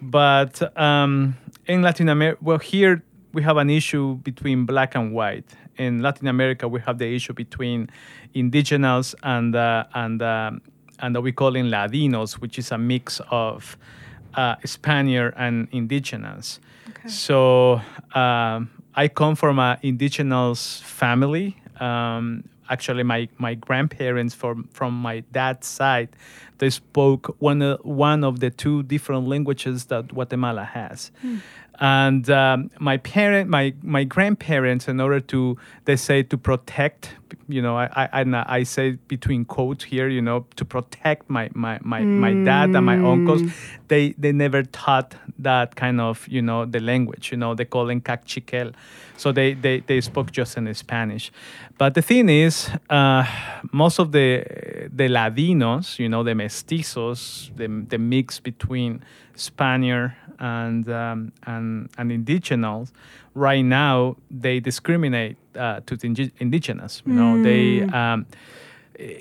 But 0.01 0.77
um, 0.77 1.37
in 1.65 1.81
Latin 1.81 2.09
America, 2.09 2.39
well, 2.41 2.59
here 2.59 3.03
we 3.31 3.41
have 3.41 3.57
an 3.57 3.69
issue 3.69 4.15
between 4.15 4.65
black 4.65 4.95
and 4.95 5.13
white. 5.13 5.49
In 5.77 6.01
Latin 6.01 6.27
America, 6.27 6.67
we 6.67 6.79
have 6.81 6.97
the 6.97 7.15
issue 7.15 7.33
between 7.33 7.89
indigenous 8.33 9.15
and 9.23 9.55
uh, 9.55 9.85
and 9.93 10.21
uh, 10.21 10.51
and 10.99 11.21
we 11.21 11.31
call 11.31 11.55
in 11.55 11.67
Ladinos, 11.67 12.33
which 12.33 12.57
is 12.59 12.71
a 12.71 12.77
mix 12.77 13.21
of 13.29 13.77
uh, 14.35 14.55
Spaniard 14.65 15.33
and 15.37 15.67
indigenous. 15.71 16.59
Okay. 16.89 17.09
So 17.09 17.81
um, 18.13 18.69
I 18.95 19.07
come 19.07 19.35
from 19.35 19.59
an 19.59 19.77
indigenous 19.81 20.81
family. 20.81 21.57
Um, 21.79 22.43
actually, 22.69 23.03
my, 23.03 23.27
my 23.37 23.55
grandparents 23.55 24.33
from 24.33 24.69
from 24.71 24.93
my 24.93 25.21
dad's 25.31 25.67
side, 25.67 26.09
they 26.59 26.69
spoke 26.69 27.35
one 27.39 27.61
uh, 27.61 27.77
one 27.77 28.23
of 28.23 28.39
the 28.39 28.49
two 28.49 28.83
different 28.83 29.27
languages 29.27 29.85
that 29.85 30.09
Guatemala 30.09 30.63
has. 30.63 31.11
Hmm 31.21 31.37
and 31.79 32.29
um, 32.29 32.69
my 32.79 32.97
parent 32.97 33.49
my 33.49 33.73
my 33.81 34.03
grandparents 34.03 34.87
in 34.87 34.99
order 34.99 35.19
to 35.19 35.57
they 35.85 35.95
say 35.95 36.21
to 36.21 36.37
protect 36.37 37.15
you 37.47 37.61
know 37.61 37.75
i 37.75 37.89
i, 37.95 38.57
I 38.57 38.63
say 38.63 38.91
between 39.07 39.43
quotes 39.45 39.83
here 39.83 40.07
you 40.07 40.21
know 40.21 40.45
to 40.55 40.65
protect 40.65 41.29
my 41.29 41.49
my 41.53 41.79
my, 41.81 42.01
mm. 42.01 42.19
my 42.19 42.33
dad 42.33 42.75
and 42.75 42.85
my 42.85 42.97
uncles 42.97 43.41
mm. 43.41 43.51
they 43.87 44.11
they 44.19 44.31
never 44.31 44.63
taught 44.63 45.15
that 45.39 45.75
kind 45.75 45.99
of 45.99 46.27
you 46.27 46.41
know 46.41 46.65
the 46.65 46.79
language 46.79 47.31
you 47.31 47.37
know 47.37 47.55
they 47.55 47.65
call 47.65 47.89
it 47.89 48.03
Kaqchikel 48.03 48.73
so 49.17 49.31
they, 49.31 49.53
they 49.53 49.79
they 49.81 50.01
spoke 50.01 50.31
just 50.31 50.57
in 50.57 50.71
spanish 50.73 51.31
but 51.77 51.95
the 51.95 52.01
thing 52.01 52.29
is 52.29 52.69
uh, 52.89 53.25
most 53.71 53.99
of 53.99 54.11
the 54.11 54.43
the 54.93 55.07
ladinos 55.07 55.97
you 55.97 56.07
know 56.07 56.23
the 56.23 56.33
mestizos 56.33 57.55
the, 57.55 57.67
the 57.89 57.97
mix 57.97 58.39
between 58.39 59.03
spaniard 59.35 60.13
and 60.39 60.89
um, 60.89 61.31
and 61.45 61.89
and 61.97 62.11
indigenous 62.11 62.91
right 63.33 63.63
now 63.63 64.15
they 64.29 64.59
discriminate 64.59 65.37
uh, 65.55 65.79
to 65.85 65.95
the 65.95 66.31
indigenous 66.39 67.01
you 67.05 67.13
know 67.13 67.35
mm. 67.35 67.43
they 67.43 67.81
um, 67.97 68.25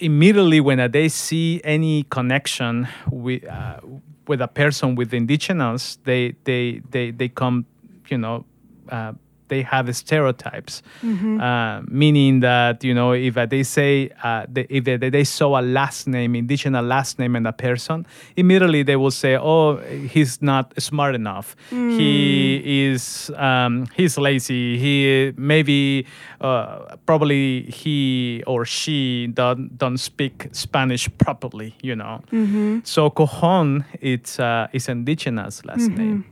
immediately 0.00 0.61
when 0.61 0.90
they 0.90 1.09
see 1.09 1.61
any 1.64 2.04
connection 2.04 2.88
with 3.11 3.47
uh, 3.47 3.81
with 4.26 4.40
a 4.40 4.49
person 4.49 4.95
with 4.95 5.14
indigenous 5.14 5.99
they 6.04 6.35
they 6.45 6.83
they 6.90 7.11
they 7.11 7.28
come 7.28 7.64
you 8.09 8.19
know 8.19 8.45
uh, 8.90 9.12
they 9.52 9.62
have 9.62 9.94
stereotypes, 9.94 10.82
mm-hmm. 11.02 11.38
uh, 11.38 11.82
meaning 12.02 12.40
that 12.40 12.82
you 12.82 12.94
know 12.94 13.12
if 13.12 13.35
they 13.50 13.62
say 13.62 14.11
uh, 14.23 14.47
they, 14.49 14.66
if 14.71 14.85
they, 14.85 14.97
they, 14.97 15.25
saw 15.25 15.61
a 15.61 15.64
last 15.78 16.09
name, 16.09 16.35
indigenous 16.35 16.82
last 16.82 17.18
name 17.18 17.37
in 17.37 17.44
a 17.44 17.52
person, 17.52 18.06
immediately 18.35 18.82
they 18.82 18.97
will 18.97 19.16
say, 19.25 19.37
"Oh, 19.37 19.76
he's 20.14 20.40
not 20.40 20.73
smart 20.80 21.14
enough. 21.14 21.54
Mm. 21.71 21.99
He 21.99 22.88
is 22.88 23.30
um, 23.37 23.87
he's 23.94 24.16
lazy. 24.16 24.78
He 24.78 25.32
maybe 25.37 26.06
uh, 26.40 26.97
probably 27.04 27.62
he 27.80 28.42
or 28.47 28.64
she 28.64 29.26
don't 29.40 29.76
don't 29.76 29.99
speak 29.99 30.49
Spanish 30.52 31.04
properly. 31.18 31.75
You 31.82 31.97
know. 31.97 32.23
Mm-hmm. 32.32 32.80
So 32.85 33.11
cojon 33.11 33.85
it's 34.00 34.40
uh, 34.40 34.68
is 34.73 34.88
indigenous 34.88 35.64
last 35.66 35.90
mm-hmm. 35.90 36.02
name. 36.02 36.31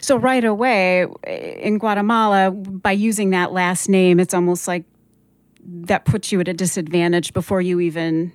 So 0.00 0.16
right 0.16 0.44
away 0.44 1.06
in 1.26 1.78
Guatemala, 1.78 2.50
by 2.50 2.92
using 2.92 3.30
that 3.30 3.52
last 3.52 3.88
name, 3.88 4.20
it's 4.20 4.34
almost 4.34 4.68
like 4.68 4.84
that 5.64 6.04
puts 6.04 6.30
you 6.32 6.40
at 6.40 6.48
a 6.48 6.54
disadvantage 6.54 7.32
before 7.32 7.60
you 7.60 7.80
even 7.80 8.32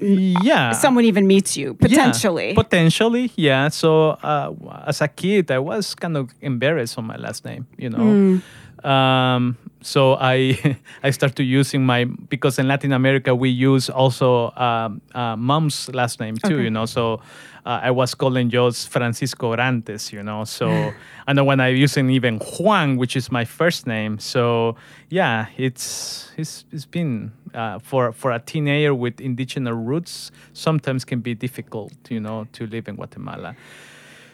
yeah. 0.00 0.72
someone 0.72 1.04
even 1.04 1.26
meets 1.26 1.56
you 1.56 1.74
potentially. 1.74 2.48
Yeah, 2.48 2.54
potentially 2.54 3.30
yeah. 3.36 3.68
So 3.68 4.10
uh, 4.22 4.52
as 4.86 5.00
a 5.00 5.08
kid 5.08 5.50
i 5.50 5.58
was 5.58 5.94
kind 5.94 6.16
of 6.16 6.30
embarrassed 6.40 6.98
on 6.98 7.04
my 7.04 7.16
last 7.16 7.44
name 7.44 7.66
you 7.76 7.90
know? 7.90 7.98
Mm. 7.98 8.84
Um, 8.84 9.58
so 9.82 10.16
I 10.20 10.76
I 11.02 11.10
started 11.10 11.44
using 11.44 11.84
my 11.84 12.04
because 12.04 12.58
in 12.58 12.68
Latin 12.68 12.92
America 12.92 13.34
we 13.34 13.48
use 13.48 13.88
also 13.88 14.50
um, 14.56 15.00
uh, 15.14 15.36
mom's 15.36 15.88
last 15.92 16.20
name 16.20 16.36
too, 16.36 16.54
okay. 16.54 16.64
you 16.64 16.70
know. 16.70 16.86
So 16.86 17.20
uh, 17.64 17.80
I 17.82 17.90
was 17.90 18.14
calling 18.14 18.50
just 18.50 18.88
Francisco 18.88 19.48
Orantes, 19.48 20.12
you 20.12 20.22
know. 20.22 20.44
So 20.44 20.68
and 21.26 21.38
then 21.38 21.46
when 21.46 21.60
I 21.60 21.68
using 21.68 22.10
even 22.10 22.38
Juan, 22.38 22.96
which 22.96 23.16
is 23.16 23.30
my 23.30 23.44
first 23.44 23.86
name. 23.86 24.18
So 24.18 24.76
yeah, 25.08 25.46
it's 25.56 26.30
it's 26.36 26.64
it's 26.72 26.86
been 26.86 27.32
uh, 27.54 27.78
for 27.78 28.12
for 28.12 28.32
a 28.32 28.38
teenager 28.38 28.94
with 28.94 29.20
indigenous 29.20 29.74
roots 29.74 30.30
sometimes 30.52 31.04
can 31.04 31.20
be 31.20 31.34
difficult, 31.34 31.92
you 32.08 32.20
know, 32.20 32.46
to 32.52 32.66
live 32.66 32.88
in 32.88 32.96
Guatemala. 32.96 33.56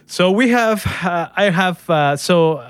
So 0.09 0.31
we 0.31 0.51
have, 0.51 0.87
uh, 1.03 1.31
I 1.37 1.51
have, 1.51 1.91
uh, 1.91 2.17
so 2.17 2.65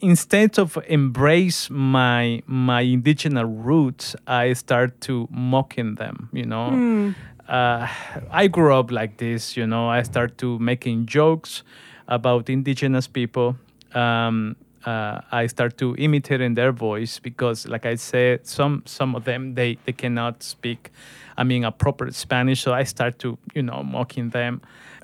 instead 0.00 0.58
of 0.58 0.78
embrace 0.88 1.70
my 1.70 2.42
my 2.46 2.82
indigenous 2.82 3.46
roots, 3.48 4.14
I 4.26 4.52
start 4.52 5.00
to 5.02 5.26
mocking 5.30 5.94
them. 5.94 6.28
You 6.32 6.44
know, 6.44 6.70
mm. 6.70 7.14
uh, 7.48 7.88
I 8.30 8.46
grew 8.48 8.74
up 8.74 8.90
like 8.90 9.16
this. 9.16 9.56
You 9.56 9.66
know, 9.66 9.88
I 9.88 10.02
start 10.02 10.36
to 10.38 10.58
making 10.58 11.06
jokes 11.06 11.62
about 12.08 12.50
indigenous 12.50 13.06
people. 13.06 13.56
Um, 13.94 14.56
uh, 14.84 15.20
I 15.32 15.46
start 15.46 15.78
to 15.78 15.96
imitating 15.96 16.54
their 16.54 16.72
voice 16.72 17.18
because, 17.18 17.66
like 17.66 17.86
I 17.86 17.94
said, 17.94 18.46
some 18.46 18.82
some 18.84 19.16
of 19.16 19.24
them 19.24 19.54
they 19.54 19.78
they 19.86 19.92
cannot 19.92 20.42
speak, 20.42 20.90
I 21.38 21.44
mean, 21.44 21.64
a 21.64 21.72
proper 21.72 22.10
Spanish. 22.12 22.60
So 22.60 22.74
I 22.74 22.84
start 22.84 23.18
to 23.20 23.38
you 23.54 23.62
know 23.62 23.82
mocking 23.82 24.28
them 24.30 24.60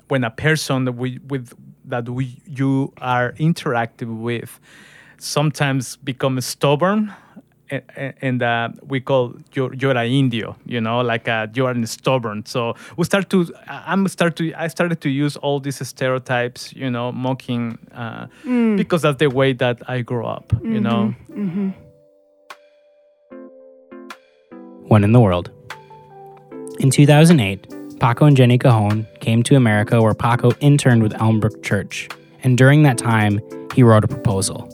when 0.07 0.23
a 0.23 0.31
person 0.31 0.85
that 0.85 0.93
we 0.93 1.19
with 1.27 1.53
that 1.85 2.09
we 2.09 2.41
you 2.45 2.93
are 2.97 3.33
interactive 3.33 4.21
with 4.21 4.59
sometimes 5.17 5.95
become 5.97 6.39
stubborn 6.41 7.13
and, 7.69 8.13
and 8.21 8.43
uh, 8.43 8.69
we 8.83 8.99
call 8.99 9.33
you're, 9.53 9.73
you're 9.73 9.95
a 9.97 10.05
indio 10.05 10.55
you 10.65 10.79
know 10.79 11.01
like 11.01 11.27
uh, 11.27 11.47
you 11.53 11.65
are 11.65 11.85
stubborn 11.85 12.45
so 12.45 12.75
we 12.97 13.03
start 13.03 13.29
to 13.29 13.51
i'm 13.67 14.07
start 14.07 14.35
to 14.35 14.53
i 14.55 14.67
started 14.67 15.01
to 15.01 15.09
use 15.09 15.35
all 15.37 15.59
these 15.59 15.85
stereotypes 15.87 16.73
you 16.73 16.89
know 16.89 17.11
mocking 17.11 17.77
uh, 17.93 18.27
mm. 18.43 18.77
because 18.77 19.01
that's 19.01 19.19
the 19.19 19.27
way 19.27 19.53
that 19.53 19.81
i 19.89 20.01
grew 20.01 20.25
up 20.25 20.47
mm-hmm. 20.49 20.73
you 20.73 20.79
know 20.79 21.13
mm-hmm. 21.29 21.69
one 24.87 25.03
in 25.03 25.11
the 25.11 25.19
world 25.19 25.51
in 26.79 26.89
2008 26.89 27.76
Paco 27.99 28.25
and 28.25 28.37
Jenny 28.37 28.59
Cajon 28.59 29.07
came 29.21 29.41
to 29.43 29.55
America 29.55 30.01
where 30.01 30.13
Paco 30.13 30.51
interned 30.59 31.01
with 31.01 31.13
Elmbrook 31.13 31.63
Church, 31.63 32.07
and 32.43 32.55
during 32.55 32.83
that 32.83 32.97
time, 32.97 33.41
he 33.73 33.81
wrote 33.81 34.03
a 34.03 34.07
proposal. 34.07 34.69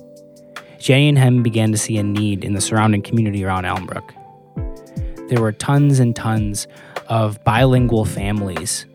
Jenny 0.77 1.07
and 1.07 1.17
him 1.17 1.41
began 1.41 1.71
to 1.71 1.77
see 1.77 1.97
a 1.97 2.03
need 2.03 2.43
in 2.43 2.53
the 2.53 2.59
surrounding 2.59 3.01
community 3.01 3.45
around 3.45 3.63
Elmbrook. 3.63 4.03
There 5.29 5.39
were 5.39 5.53
tons 5.53 5.99
and 5.99 6.13
tons 6.13 6.67
of 7.07 7.41
bilingual 7.45 8.03
families 8.03 8.85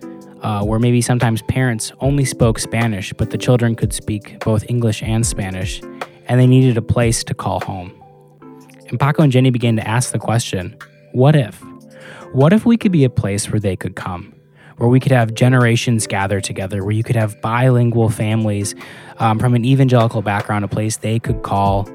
uh, 0.42 0.62
where 0.62 0.78
maybe 0.78 1.00
sometimes 1.00 1.40
parents 1.42 1.92
only 2.00 2.26
spoke 2.26 2.58
Spanish, 2.58 3.14
but 3.14 3.30
the 3.30 3.38
children 3.38 3.74
could 3.74 3.94
speak 3.94 4.44
both 4.44 4.68
English 4.68 5.02
and 5.02 5.26
Spanish, 5.26 5.80
and 6.26 6.38
they 6.38 6.46
needed 6.46 6.76
a 6.76 6.82
place 6.82 7.24
to 7.24 7.34
call 7.34 7.60
home. 7.60 7.94
And 8.88 9.00
Paco 9.00 9.22
and 9.22 9.32
Jenny 9.32 9.48
began 9.50 9.76
to 9.76 9.88
ask 9.88 10.12
the 10.12 10.18
question 10.18 10.76
what 11.12 11.34
if? 11.34 11.62
What 12.32 12.52
if 12.52 12.66
we 12.66 12.76
could 12.76 12.92
be 12.92 13.04
a 13.04 13.10
place 13.10 13.50
where 13.50 13.60
they 13.60 13.76
could 13.76 13.96
come? 13.96 14.34
Where 14.76 14.88
we 14.88 15.00
could 15.00 15.12
have 15.12 15.34
generations 15.34 16.06
gather 16.06 16.40
together, 16.40 16.84
where 16.84 16.92
you 16.92 17.02
could 17.02 17.16
have 17.16 17.40
bilingual 17.40 18.10
families 18.10 18.74
um, 19.18 19.38
from 19.38 19.54
an 19.54 19.64
evangelical 19.64 20.22
background, 20.22 20.64
a 20.64 20.68
place 20.68 20.98
they 20.98 21.18
could 21.18 21.42
call 21.42 21.88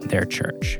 their 0.00 0.24
church. 0.24 0.78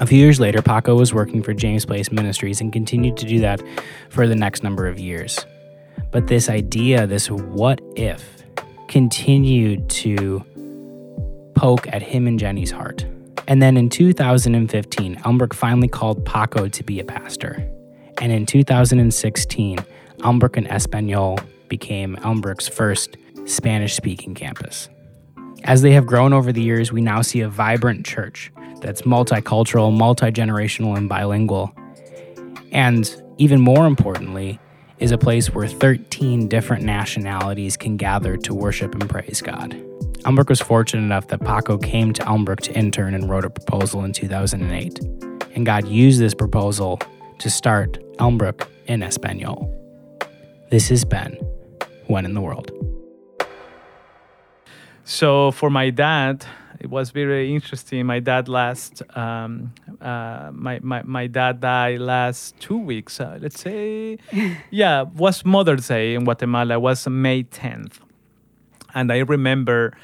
A 0.00 0.06
few 0.06 0.18
years 0.18 0.40
later, 0.40 0.62
Paco 0.62 0.96
was 0.96 1.14
working 1.14 1.42
for 1.42 1.54
James 1.54 1.84
Place 1.84 2.10
Ministries 2.10 2.60
and 2.60 2.72
continued 2.72 3.16
to 3.18 3.26
do 3.26 3.38
that 3.40 3.62
for 4.08 4.26
the 4.26 4.34
next 4.34 4.62
number 4.62 4.86
of 4.86 4.98
years. 4.98 5.44
But 6.10 6.26
this 6.26 6.48
idea, 6.48 7.06
this 7.06 7.30
what 7.30 7.80
if, 7.96 8.42
continued 8.88 9.88
to 9.90 10.44
poke 11.54 11.86
at 11.88 12.02
him 12.02 12.26
and 12.26 12.38
Jenny's 12.38 12.70
heart 12.70 13.06
And 13.48 13.60
then 13.60 13.76
in 13.76 13.88
2015, 13.88 15.16
Elmbrook 15.16 15.54
finally 15.54 15.88
called 15.88 16.24
Paco 16.24 16.68
to 16.68 16.82
be 16.84 17.00
a 17.00 17.04
pastor. 17.04 17.68
And 18.20 18.30
in 18.32 18.46
2016, 18.46 19.78
Elmbrook 20.18 20.56
en 20.56 20.66
Espanol 20.66 21.38
became 21.68 22.16
Elmbrook's 22.16 22.68
first 22.68 23.16
Spanish 23.46 23.94
speaking 23.94 24.34
campus. 24.34 24.88
As 25.64 25.82
they 25.82 25.92
have 25.92 26.06
grown 26.06 26.32
over 26.32 26.52
the 26.52 26.62
years, 26.62 26.92
we 26.92 27.00
now 27.00 27.22
see 27.22 27.40
a 27.40 27.48
vibrant 27.48 28.06
church 28.06 28.52
that's 28.80 29.02
multicultural, 29.02 29.96
multi 29.96 30.30
generational, 30.30 30.96
and 30.96 31.08
bilingual. 31.08 31.74
And 32.72 33.10
even 33.38 33.60
more 33.60 33.86
importantly, 33.86 34.58
is 34.98 35.12
a 35.12 35.18
place 35.18 35.52
where 35.52 35.66
13 35.66 36.48
different 36.48 36.84
nationalities 36.84 37.76
can 37.76 37.96
gather 37.96 38.36
to 38.36 38.54
worship 38.54 38.94
and 38.94 39.08
praise 39.08 39.40
God. 39.40 39.89
Elmbrook 40.24 40.50
was 40.50 40.60
fortunate 40.60 41.02
enough 41.02 41.28
that 41.28 41.40
Paco 41.40 41.78
came 41.78 42.12
to 42.12 42.22
Elmbrook 42.24 42.60
to 42.60 42.74
intern 42.74 43.14
and 43.14 43.30
wrote 43.30 43.46
a 43.46 43.50
proposal 43.50 44.04
in 44.04 44.12
2008. 44.12 44.98
And 45.54 45.64
God 45.64 45.88
used 45.88 46.20
this 46.20 46.34
proposal 46.34 47.00
to 47.38 47.48
start 47.48 47.98
Elmbrook 48.18 48.68
en 48.86 49.02
Espanol. 49.02 49.74
This 50.70 50.90
has 50.90 51.06
been 51.06 51.32
When 52.08 52.26
in 52.26 52.34
the 52.34 52.42
World. 52.42 52.70
So 55.04 55.52
for 55.52 55.70
my 55.70 55.88
dad, 55.88 56.44
it 56.78 56.90
was 56.90 57.10
very 57.10 57.54
interesting. 57.54 58.04
My 58.04 58.20
dad 58.20 58.46
last, 58.46 59.02
um, 59.16 59.72
uh, 60.02 60.50
my, 60.52 60.80
my, 60.82 61.02
my 61.02 61.28
dad 61.28 61.60
died 61.60 61.98
last 61.98 62.60
two 62.60 62.78
weeks. 62.78 63.20
Uh, 63.20 63.38
let's 63.40 63.58
say, 63.58 64.18
yeah, 64.70 65.02
was 65.02 65.46
Mother's 65.46 65.88
Day 65.88 66.14
in 66.14 66.24
Guatemala. 66.24 66.74
It 66.74 66.82
was 66.82 67.08
May 67.08 67.44
10th. 67.44 68.00
And 68.94 69.12
I 69.12 69.18
remember 69.18 69.96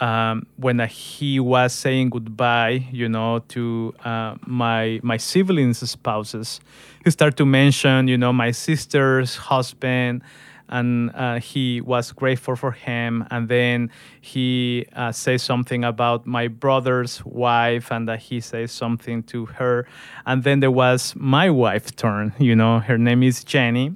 um, 0.00 0.46
when 0.56 0.78
he 0.80 1.40
was 1.40 1.72
saying 1.72 2.10
goodbye, 2.10 2.86
you 2.92 3.08
know, 3.08 3.40
to 3.48 3.94
uh, 4.04 4.36
my 4.46 5.00
my 5.02 5.16
siblings' 5.16 5.88
spouses, 5.88 6.60
he 7.04 7.10
started 7.10 7.36
to 7.36 7.46
mention, 7.46 8.08
you 8.08 8.18
know, 8.18 8.32
my 8.32 8.50
sister's 8.50 9.36
husband 9.36 10.22
and 10.68 11.10
uh, 11.14 11.38
he 11.38 11.80
was 11.80 12.12
grateful 12.12 12.56
for 12.56 12.72
him. 12.72 13.26
And 13.30 13.48
then 13.48 13.90
he 14.20 14.86
uh, 14.94 15.12
says 15.12 15.42
something 15.42 15.84
about 15.84 16.26
my 16.26 16.48
brother's 16.48 17.24
wife, 17.24 17.90
and 17.92 18.08
that 18.08 18.20
he 18.20 18.40
says 18.40 18.72
something 18.72 19.22
to 19.24 19.46
her. 19.46 19.86
And 20.26 20.42
then 20.42 20.60
there 20.60 20.70
was 20.70 21.14
my 21.16 21.50
wife's 21.50 21.92
turn. 21.92 22.34
You 22.38 22.56
know, 22.56 22.80
her 22.80 22.98
name 22.98 23.22
is 23.22 23.44
Jenny, 23.44 23.94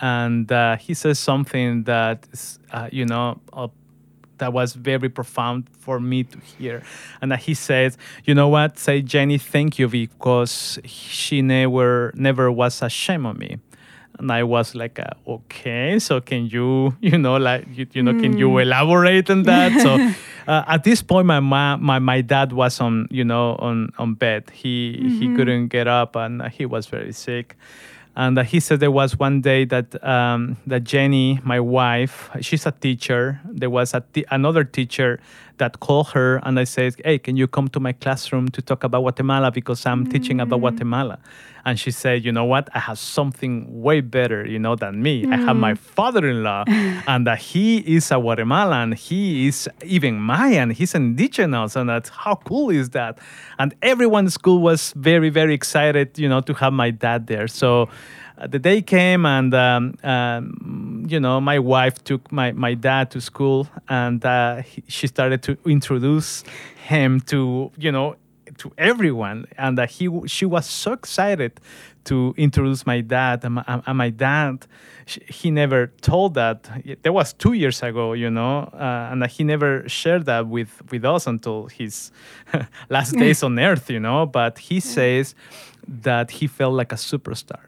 and 0.00 0.50
uh, 0.50 0.76
he 0.76 0.94
says 0.94 1.18
something 1.18 1.84
that 1.84 2.26
uh, 2.72 2.88
you 2.92 3.04
know 3.06 3.40
that 4.38 4.52
was 4.52 4.72
very 4.72 5.08
profound 5.08 5.68
for 5.70 6.00
me 6.00 6.24
to 6.24 6.38
hear. 6.38 6.82
And 7.20 7.32
that 7.32 7.40
he 7.40 7.54
says, 7.54 7.98
you 8.24 8.34
know 8.34 8.48
what? 8.48 8.78
Say 8.78 9.02
Jenny, 9.02 9.38
thank 9.38 9.78
you 9.78 9.88
because 9.88 10.78
she 10.84 11.42
never 11.42 12.12
never 12.14 12.50
was 12.50 12.82
ashamed 12.82 13.26
of 13.26 13.38
me 13.38 13.58
and 14.18 14.32
I 14.32 14.42
was 14.42 14.74
like, 14.74 14.98
uh, 14.98 15.10
okay, 15.26 15.98
so 15.98 16.20
can 16.20 16.46
you, 16.46 16.96
you 17.00 17.16
know, 17.18 17.36
like, 17.36 17.66
you, 17.72 17.86
you 17.92 18.02
know, 18.02 18.12
mm. 18.12 18.20
can 18.20 18.36
you 18.36 18.50
hmm. 18.50 18.58
elaborate 18.58 19.30
on 19.30 19.44
that? 19.44 19.80
so 19.80 19.94
uh, 20.52 20.64
at 20.66 20.84
this 20.84 21.02
point, 21.02 21.26
my 21.26 21.40
mom, 21.40 21.82
my, 21.82 21.98
my 21.98 22.20
dad 22.20 22.52
was 22.52 22.80
on, 22.80 23.06
you 23.10 23.24
know, 23.24 23.54
on, 23.56 23.92
on 23.98 24.14
bed. 24.14 24.50
He, 24.50 24.98
mm-hmm. 25.00 25.20
he 25.20 25.36
couldn't 25.36 25.68
get 25.68 25.86
up 25.86 26.16
and 26.16 26.42
he 26.48 26.66
was 26.66 26.86
very 26.86 27.12
sick. 27.12 27.56
And 28.18 28.36
he 28.40 28.58
said 28.58 28.80
there 28.80 28.90
was 28.90 29.16
one 29.16 29.40
day 29.42 29.64
that 29.66 29.94
um, 30.04 30.56
that 30.66 30.82
Jenny, 30.82 31.38
my 31.44 31.60
wife, 31.60 32.30
she's 32.40 32.66
a 32.66 32.72
teacher. 32.72 33.40
There 33.44 33.70
was 33.70 33.94
a 33.94 34.02
t- 34.12 34.24
another 34.28 34.64
teacher 34.64 35.20
that 35.58 35.80
called 35.80 36.08
her 36.08 36.40
and 36.44 36.58
I 36.58 36.64
said, 36.64 36.94
"Hey, 37.04 37.18
can 37.18 37.36
you 37.36 37.46
come 37.46 37.68
to 37.68 37.80
my 37.80 37.92
classroom 37.92 38.48
to 38.48 38.62
talk 38.62 38.84
about 38.84 39.00
Guatemala 39.02 39.50
because 39.50 39.84
I'm 39.86 40.02
mm-hmm. 40.02 40.12
teaching 40.12 40.40
about 40.40 40.58
mm. 40.58 40.62
Guatemala?" 40.62 41.18
And 41.64 41.78
she 41.78 41.90
said, 41.90 42.24
"You 42.24 42.32
know 42.32 42.44
what? 42.44 42.68
I 42.74 42.78
have 42.78 42.98
something 42.98 43.82
way 43.82 44.00
better, 44.00 44.46
you 44.46 44.58
know, 44.58 44.76
than 44.76 45.02
me. 45.02 45.22
Mm-hmm. 45.22 45.32
I 45.32 45.36
have 45.36 45.56
my 45.56 45.74
mm. 45.74 45.78
father-in-law, 45.78 46.64
and 47.06 47.26
that 47.26 47.38
he 47.38 47.78
is 47.78 48.10
a 48.10 48.18
Guatemalan. 48.18 48.92
He 48.92 49.48
is 49.48 49.68
even 49.84 50.20
Mayan. 50.20 50.70
He's 50.70 50.94
indigenous, 50.94 51.76
and 51.76 51.88
that's 51.88 52.08
how 52.08 52.36
cool 52.36 52.70
is 52.70 52.90
that? 52.90 53.18
And 53.58 53.74
everyone 53.82 54.26
in 54.26 54.30
school 54.30 54.60
was 54.60 54.92
very, 54.96 55.30
very 55.30 55.54
excited, 55.54 56.18
you 56.18 56.28
know, 56.28 56.40
to 56.42 56.54
have 56.54 56.72
my 56.72 56.90
dad 56.90 57.26
there. 57.26 57.48
So." 57.48 57.88
Uh, 58.38 58.46
the 58.46 58.58
day 58.58 58.80
came 58.80 59.26
and 59.26 59.52
um, 59.52 59.94
um, 60.04 61.04
you 61.08 61.18
know 61.18 61.40
my 61.40 61.58
wife 61.58 62.04
took 62.04 62.30
my, 62.30 62.52
my 62.52 62.72
dad 62.74 63.10
to 63.10 63.20
school 63.20 63.68
and 63.88 64.24
uh, 64.24 64.62
he, 64.62 64.82
she 64.86 65.08
started 65.08 65.42
to 65.42 65.58
introduce 65.64 66.44
him 66.86 67.20
to 67.20 67.70
you 67.76 67.90
know 67.90 68.14
to 68.58 68.72
everyone. 68.78 69.46
And 69.56 69.78
uh, 69.78 69.86
he 69.86 70.08
she 70.26 70.44
was 70.44 70.66
so 70.66 70.92
excited 70.92 71.60
to 72.04 72.34
introduce 72.36 72.86
my 72.86 73.00
dad 73.00 73.44
and 73.44 73.56
my, 73.56 73.82
and 73.86 73.98
my 73.98 74.10
dad. 74.10 74.66
He 75.06 75.50
never 75.50 75.88
told 76.00 76.34
that. 76.34 76.68
That 77.02 77.12
was 77.12 77.32
two 77.32 77.54
years 77.54 77.82
ago 77.82 78.12
you 78.12 78.30
know 78.30 78.70
uh, 78.72 79.08
and 79.10 79.26
he 79.26 79.42
never 79.42 79.88
shared 79.88 80.26
that 80.26 80.46
with 80.46 80.82
with 80.92 81.04
us 81.04 81.26
until 81.26 81.66
his 81.66 82.12
last 82.88 83.16
days 83.16 83.42
on 83.46 83.58
earth 83.58 83.90
you 83.90 83.98
know. 83.98 84.26
But 84.26 84.58
he 84.58 84.78
says 84.78 85.34
that 85.88 86.30
he 86.30 86.46
felt 86.46 86.74
like 86.74 86.92
a 86.92 86.96
superstar 86.96 87.67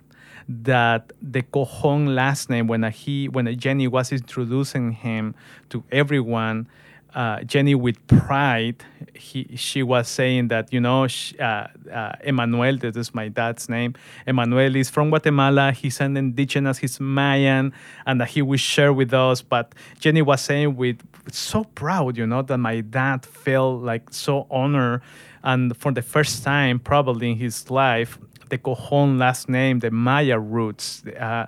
that 0.50 1.12
the 1.22 1.42
Cojon 1.42 2.14
last 2.14 2.50
name, 2.50 2.66
when 2.66 2.82
he 2.90 3.28
when 3.28 3.56
Jenny 3.56 3.86
was 3.86 4.10
introducing 4.10 4.92
him 4.92 5.36
to 5.68 5.84
everyone, 5.92 6.68
uh, 7.14 7.42
Jenny 7.42 7.76
with 7.76 8.04
pride, 8.08 8.84
he 9.14 9.56
she 9.56 9.84
was 9.84 10.08
saying 10.08 10.48
that 10.48 10.72
you 10.72 10.80
know 10.80 11.06
she, 11.06 11.38
uh, 11.38 11.68
uh, 11.92 12.12
Emmanuel, 12.24 12.76
this 12.78 12.96
is 12.96 13.14
my 13.14 13.28
dad's 13.28 13.68
name. 13.68 13.94
Emmanuel 14.26 14.74
is 14.74 14.90
from 14.90 15.10
Guatemala. 15.10 15.70
He's 15.70 16.00
an 16.00 16.16
indigenous. 16.16 16.78
He's 16.78 16.98
Mayan, 16.98 17.72
and 18.04 18.20
that 18.20 18.30
he 18.30 18.42
will 18.42 18.58
share 18.58 18.92
with 18.92 19.14
us. 19.14 19.42
But 19.42 19.72
Jenny 20.00 20.22
was 20.22 20.40
saying 20.40 20.74
with 20.74 21.00
so 21.30 21.62
proud, 21.62 22.16
you 22.16 22.26
know, 22.26 22.42
that 22.42 22.58
my 22.58 22.80
dad 22.80 23.24
felt 23.24 23.82
like 23.82 24.12
so 24.12 24.48
honored, 24.50 25.02
and 25.44 25.76
for 25.76 25.92
the 25.92 26.02
first 26.02 26.42
time 26.42 26.80
probably 26.80 27.30
in 27.30 27.36
his 27.36 27.70
life, 27.70 28.18
the 28.50 28.58
Cojon 28.58 29.18
last 29.18 29.48
name, 29.48 29.78
the 29.78 29.90
Maya 29.90 30.38
roots, 30.38 31.02
uh, 31.18 31.46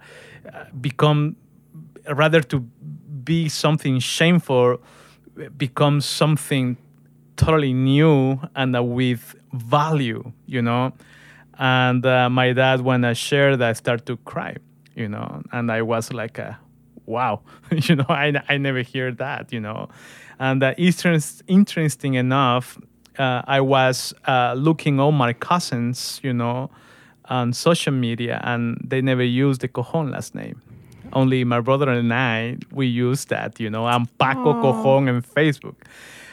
become 0.81 1.37
rather 2.11 2.41
to 2.41 2.61
be 3.25 3.49
something 3.49 3.99
shameful, 3.99 4.83
becomes 5.57 6.05
something 6.05 6.77
totally 7.37 7.73
new 7.73 8.41
and 8.55 8.77
uh, 8.77 8.83
with 8.83 9.35
value, 9.53 10.33
you 10.47 10.63
know. 10.63 10.93
And 11.59 12.05
uh, 12.05 12.29
my 12.31 12.53
dad, 12.53 12.81
when 12.81 13.05
I 13.05 13.13
shared 13.13 13.59
that, 13.61 13.69
I 13.71 13.73
started 13.75 14.07
to 14.07 14.17
cry, 14.19 14.57
you 14.95 15.09
know, 15.09 15.43
and 15.53 15.71
I 15.71 15.83
was 15.83 16.13
like, 16.13 16.39
uh, 16.39 16.53
wow, 17.07 17.43
you 17.71 17.97
know, 17.97 18.07
I, 18.09 18.33
I 18.49 18.57
never 18.59 18.83
hear 18.83 19.13
that, 19.13 19.53
you 19.53 19.61
know. 19.61 19.89
And 20.39 20.63
uh, 20.63 20.75
interest, 20.77 21.43
interesting 21.47 22.15
enough, 22.15 22.79
uh, 23.19 23.43
I 23.47 23.61
was 23.61 24.15
uh, 24.27 24.55
looking 24.57 24.99
all 24.99 25.13
my 25.13 25.33
cousins, 25.33 26.21
you 26.23 26.33
know, 26.33 26.71
on 27.27 27.53
social 27.53 27.93
media 27.93 28.41
and 28.45 28.79
they 28.83 29.01
never 29.01 29.23
use 29.23 29.59
the 29.59 29.69
Cojon 29.69 30.11
last 30.11 30.35
name. 30.35 30.61
Only 31.13 31.45
my 31.45 31.61
brother 31.61 31.91
and 31.91 32.13
I, 32.13 32.59
we 32.71 32.87
use 32.87 33.27
that, 33.27 33.61
you 33.61 33.69
know, 33.69 33.87
I'm 33.87 34.07
Paco 34.07 34.55
Aww. 34.55 34.63
Cojon 34.63 35.09
in 35.09 35.23
Facebook. 35.23 35.77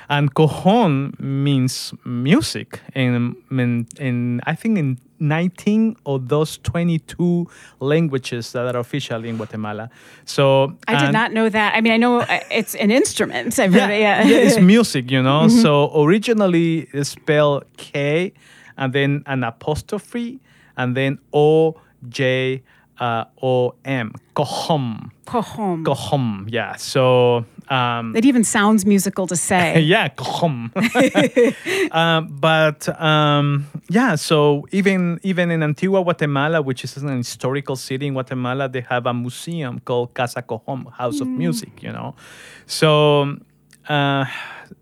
And 0.09 0.33
Cojon 0.33 1.19
means 1.19 1.93
music. 2.03 2.79
And 2.95 3.35
in, 3.51 3.87
in, 3.99 4.41
I 4.45 4.55
think 4.55 4.77
in 4.79 4.97
19 5.19 5.97
of 6.05 6.29
those 6.29 6.57
22 6.59 7.47
languages 7.79 8.51
that 8.53 8.73
are 8.75 8.79
official 8.79 9.23
in 9.23 9.37
Guatemala. 9.37 9.89
So 10.25 10.77
I 10.87 11.05
did 11.05 11.11
not 11.11 11.33
know 11.33 11.49
that. 11.49 11.75
I 11.75 11.81
mean, 11.81 11.93
I 11.93 11.97
know 11.97 12.21
uh, 12.21 12.39
it's 12.49 12.73
an 12.75 12.89
instrument. 12.89 13.59
I've 13.59 13.75
yeah, 13.75 13.81
heard 13.81 13.91
it, 13.91 13.99
yeah. 13.99 14.23
yeah, 14.23 14.37
it's 14.37 14.59
music, 14.75 15.11
you 15.11 15.21
know. 15.21 15.41
Mm-hmm. 15.41 15.61
So 15.61 15.91
originally 16.01 16.87
it's 16.91 17.09
spelled 17.09 17.65
K 17.77 18.33
and 18.77 18.93
then 18.93 19.23
an 19.25 19.43
apostrophe 19.43 20.39
and 20.79 20.97
then 20.97 21.19
O 21.31 21.75
J 22.07 22.63
uh, 22.99 23.25
O 23.41 23.75
M, 23.85 24.13
K'ojom. 24.35 25.11
K'ojom. 25.25 25.83
K'ojom, 25.83 26.47
yeah. 26.49 26.75
So. 26.75 27.45
Um, 27.69 28.15
it 28.15 28.25
even 28.25 28.43
sounds 28.43 28.83
musical 28.83 29.27
to 29.27 29.35
say. 29.35 29.79
yeah, 29.93 30.09
K'ojom. 30.09 30.71
um, 31.93 32.27
but 32.39 32.89
um, 32.99 33.67
yeah, 33.89 34.15
so 34.15 34.65
even 34.71 35.19
even 35.23 35.51
in 35.51 35.61
Antigua, 35.61 36.03
Guatemala, 36.03 36.61
which 36.61 36.83
is 36.83 36.97
an 36.97 37.17
historical 37.17 37.75
city 37.75 38.07
in 38.07 38.13
Guatemala, 38.13 38.67
they 38.67 38.81
have 38.81 39.05
a 39.05 39.13
museum 39.13 39.79
called 39.79 40.13
Casa 40.13 40.41
K'ojom, 40.41 40.91
House 40.93 41.17
mm. 41.17 41.21
of 41.21 41.27
Music. 41.27 41.83
You 41.83 41.91
know, 41.91 42.15
so 42.65 43.37
uh, 43.87 44.25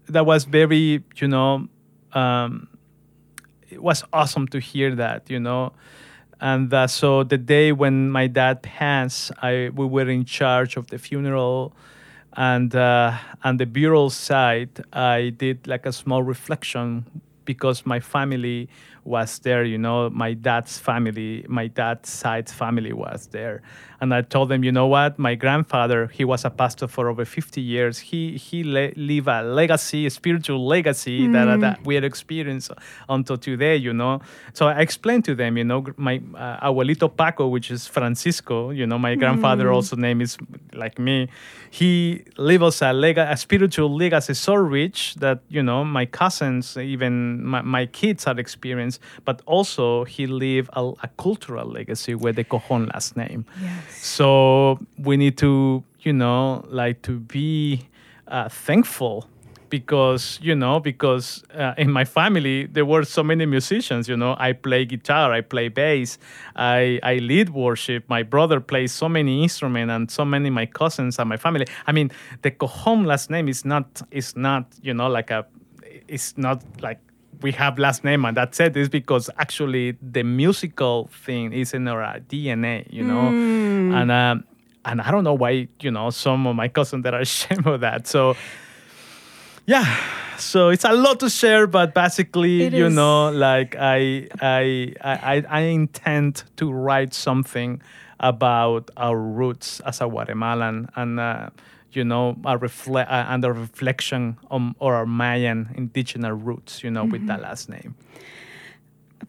that 0.08 0.26
was 0.26 0.46
very, 0.46 1.04
you 1.18 1.28
know. 1.28 1.68
Um, 2.14 2.70
it 3.70 3.82
was 3.82 4.04
awesome 4.14 4.48
to 4.50 4.60
hear 4.60 4.96
that, 4.96 5.30
you 5.30 5.40
know. 5.40 5.74
And 6.40 6.72
uh, 6.74 6.88
so 6.88 7.24
the 7.24 7.38
day 7.38 7.72
when 7.72 8.10
my 8.12 8.28
dad 8.28 8.62
passed, 8.62 9.32
I 9.42 9.72
we 9.74 9.86
were 9.86 10.10
in 10.10 10.26
charge 10.26 10.78
of 10.78 10.88
the 10.88 10.98
funeral, 11.00 11.74
and 12.34 12.76
uh, 12.76 13.18
on 13.44 13.58
the 13.58 13.66
burial 13.66 14.10
site, 14.12 14.80
I 14.94 15.30
did 15.36 15.68
like 15.68 15.86
a 15.86 15.92
small 15.92 16.22
reflection 16.24 17.06
because 17.46 17.86
my 17.86 18.00
family 18.00 18.70
was 19.08 19.40
there. 19.40 19.64
You 19.64 19.78
know, 19.78 20.10
my 20.10 20.34
dad's 20.34 20.78
family, 20.78 21.46
my 21.48 21.68
dad's 21.68 22.10
side's 22.10 22.52
family 22.52 22.94
was 22.94 23.28
there, 23.32 23.62
and 24.02 24.14
I 24.14 24.22
told 24.22 24.50
them, 24.50 24.64
you 24.64 24.72
know 24.72 24.88
what, 24.88 25.18
my 25.18 25.36
grandfather, 25.36 26.08
he 26.08 26.24
was 26.26 26.46
a 26.46 26.50
pastor 26.50 26.88
for 26.88 27.10
over 27.10 27.26
50 27.26 27.62
years. 27.62 27.98
He 28.00 28.38
he 28.38 28.64
le- 28.64 28.94
leave 28.96 29.28
a 29.28 29.42
legacy, 29.42 30.06
a 30.06 30.10
spiritual 30.10 30.66
legacy 30.66 31.28
that, 31.28 31.60
that 31.62 31.86
we 31.86 31.96
had 31.96 32.04
experienced 32.04 32.72
until 33.10 33.38
today. 33.38 33.76
You 33.78 33.94
know, 33.94 34.22
so 34.54 34.68
I 34.68 34.80
explained 34.82 35.26
to 35.26 35.36
them, 35.36 35.58
you 35.58 35.64
know, 35.64 35.86
my 35.98 36.22
uh, 36.36 36.70
abuelito 36.70 37.10
Paco, 37.16 37.48
which 37.48 37.72
is 37.72 37.88
Francisco. 37.88 38.72
You 38.72 38.86
know, 38.86 39.00
my 39.00 39.16
grandfather 39.16 39.72
also 39.72 39.96
name 39.96 40.22
is 40.22 40.38
like 40.74 41.00
me. 41.00 41.30
He 41.70 42.24
leave 42.38 42.64
us 42.64 42.82
a 42.82 42.92
lega- 42.92 43.32
a 43.32 43.38
spiritual 43.38 43.94
legacy 43.96 44.34
so 44.34 44.56
rich 44.56 45.16
that 45.16 45.40
you 45.50 45.64
know 45.64 45.84
my 45.84 46.06
cousins, 46.06 46.78
even 46.78 47.44
my, 47.44 47.62
my 47.62 47.86
kids, 47.86 48.28
are 48.28 48.36
had 48.36 48.97
But 49.26 49.42
also 49.46 50.04
he 50.06 50.28
leave 50.28 50.70
a, 50.74 50.92
a 51.04 51.10
cultural 51.18 51.68
legacy 51.68 52.16
with 52.16 52.36
the 52.36 52.44
Cojon 52.44 52.92
last 52.94 53.16
name. 53.18 53.46
Yes. 53.62 54.06
So 54.06 54.80
we 54.98 55.18
need 55.18 55.38
to, 55.40 55.84
you 56.02 56.14
know, 56.14 56.66
like 56.70 57.02
to 57.04 57.20
be 57.20 57.88
uh, 58.28 58.50
thankful 58.50 59.28
because 59.70 60.40
you 60.42 60.56
know 60.56 60.80
because 60.80 61.44
uh, 61.54 61.74
in 61.78 61.92
my 61.92 62.06
family 62.06 62.66
there 62.68 62.86
were 62.86 63.04
so 63.04 63.24
many 63.24 63.46
musicians 63.46 64.08
you 64.08 64.16
know 64.16 64.36
i 64.40 64.54
play 64.54 64.86
guitar 64.86 65.34
i 65.34 65.42
play 65.42 65.68
bass 65.68 66.18
i 66.56 67.00
i 67.04 67.16
lead 67.16 67.50
worship 67.50 68.04
my 68.08 68.24
brother 68.24 68.60
plays 68.60 68.92
so 68.92 69.10
many 69.10 69.44
instruments 69.44 69.92
and 69.92 70.12
so 70.12 70.24
many 70.24 70.50
my 70.50 70.66
cousins 70.66 71.20
and 71.20 71.28
my 71.28 71.38
family 71.38 71.66
i 71.86 71.92
mean 71.92 72.10
the 72.42 72.52
cojon 72.52 73.06
last 73.06 73.30
name 73.30 73.48
is 73.48 73.66
not 73.66 74.02
is 74.12 74.36
not 74.36 74.66
you 74.82 74.94
know 74.94 75.08
like 75.08 75.32
a 75.32 75.46
it's 76.08 76.38
not 76.38 76.64
like 76.82 77.00
we 77.42 77.52
have 77.54 77.78
last 77.80 78.04
name 78.04 78.26
and 78.26 78.36
that's 78.38 78.60
it. 78.60 78.76
Is 78.78 78.90
because 78.90 79.30
actually 79.38 79.98
the 80.02 80.24
musical 80.24 81.10
thing 81.26 81.54
is 81.54 81.74
in 81.74 81.88
our 81.88 82.20
dna 82.20 82.86
you 82.92 83.04
know? 83.04 83.34
And 83.98 84.12
um 84.12 84.44
and 84.86 85.02
i 85.02 85.12
don't 85.12 85.24
know 85.24 85.34
why 85.34 85.68
you 85.82 85.92
know 85.92 86.10
some 86.12 86.48
of 86.48 86.56
my 86.56 86.68
cousins 86.70 87.04
that 87.04 87.14
are 87.14 87.22
ashamed 87.30 87.68
of 87.68 87.82
that. 87.82 88.08
So 88.08 88.36
yeah. 89.66 89.86
So 90.38 90.70
it's 90.70 90.86
a 90.86 90.94
lot 90.94 91.20
to 91.22 91.30
share 91.30 91.66
but 91.68 91.94
basically 91.94 92.64
It 92.64 92.74
you 92.74 92.86
is. 92.88 92.96
know 92.96 93.30
like 93.32 93.76
I, 93.78 94.28
I 94.40 94.94
i 95.02 95.44
i 95.50 95.62
intend 95.62 96.44
to 96.58 96.72
write 96.72 97.14
something 97.14 97.82
about 98.20 98.90
our 98.98 99.18
roots 99.18 99.80
as 99.82 100.00
a 100.02 100.08
guatemalan. 100.08 100.90
And 100.96 101.20
uh, 101.20 101.50
you 101.92 102.04
know 102.04 102.38
a 102.46 102.58
reflect 102.58 103.10
uh, 103.10 103.26
and 103.30 103.44
a 103.46 103.52
reflection 103.54 104.38
on 104.50 104.76
or 104.80 104.96
our 104.96 105.06
mayan 105.06 105.70
indigenous 105.76 106.32
roots 106.34 106.84
you 106.84 106.92
know 106.92 107.06
with 107.06 107.22
Mm-hmm. 107.22 107.28
that 107.28 107.42
last 107.42 107.70
name 107.70 107.96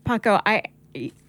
Paco, 0.05 0.41
I 0.47 0.63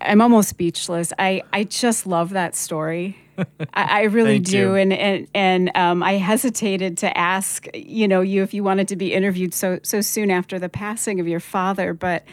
I'm 0.02 0.22
almost 0.22 0.50
speechless. 0.50 1.14
I 1.20 1.44
I 1.54 1.64
just 1.64 2.06
love 2.08 2.32
that 2.32 2.56
story. 2.56 3.18
I, 3.74 4.02
I 4.02 4.04
really 4.04 4.40
do, 4.40 4.58
you. 4.58 4.76
and 4.76 4.94
and 4.94 5.28
and 5.34 5.72
um, 5.76 6.02
I 6.04 6.14
hesitated 6.14 6.98
to 7.00 7.18
ask 7.18 7.68
you 7.74 8.08
know 8.08 8.22
you 8.22 8.42
if 8.44 8.54
you 8.54 8.64
wanted 8.64 8.88
to 8.90 8.96
be 8.96 9.14
interviewed 9.14 9.54
so 9.54 9.80
so 9.84 10.02
soon 10.02 10.32
after 10.32 10.60
the 10.60 10.70
passing 10.70 11.20
of 11.20 11.28
your 11.28 11.40
father, 11.40 11.94
but 11.94 12.24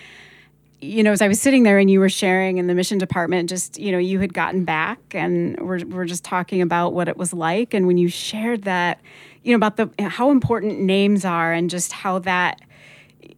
you 0.81 1.03
know 1.03 1.13
as 1.13 1.23
I 1.23 1.29
was 1.29 1.41
sitting 1.41 1.63
there 1.63 1.79
and 1.79 1.91
you 1.91 2.01
were 2.01 2.09
sharing 2.09 2.59
in 2.59 2.67
the 2.67 2.75
mission 2.75 2.99
department, 2.99 3.49
just 3.49 3.79
you 3.79 3.93
know 3.93 3.99
you 3.99 4.21
had 4.21 4.35
gotten 4.35 4.65
back 4.65 4.99
and 5.15 5.59
we're 5.61 5.85
we're 5.87 6.05
just 6.05 6.25
talking 6.25 6.61
about 6.63 6.93
what 6.93 7.09
it 7.09 7.17
was 7.17 7.33
like, 7.33 7.75
and 7.75 7.87
when 7.87 7.99
you 7.99 8.09
shared 8.09 8.63
that, 8.65 9.01
you 9.43 9.53
know 9.53 9.57
about 9.57 9.77
the 9.77 10.09
how 10.09 10.31
important 10.31 10.81
names 10.81 11.25
are 11.25 11.53
and 11.53 11.71
just 11.71 11.93
how 11.93 12.19
that 12.21 12.61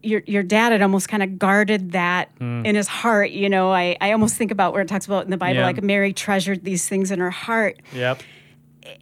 your 0.03 0.23
your 0.27 0.43
dad 0.43 0.73
had 0.73 0.83
almost 0.83 1.09
kind 1.09 1.23
of 1.23 1.39
guarded 1.39 1.93
that 1.93 2.31
hmm. 2.39 2.65
in 2.65 2.75
his 2.75 2.89
heart. 2.89 3.31
You 3.31 3.49
know, 3.49 3.73
I, 3.73 3.97
I 4.01 4.13
almost 4.13 4.37
think 4.37 4.51
about 4.51 4.73
where 4.73 4.83
it 4.83 4.89
talks 4.89 5.07
about 5.07 5.25
in 5.25 5.31
the 5.31 5.37
Bible, 5.37 5.61
Yeah. 5.61 5.67
like 5.67 5.83
Mary 5.83 6.13
treasured 6.13 6.65
these 6.65 6.89
things 6.89 7.11
in 7.11 7.21
her 7.21 7.31
heart. 7.31 7.81
yep 7.93 8.23
eh, 8.85 8.95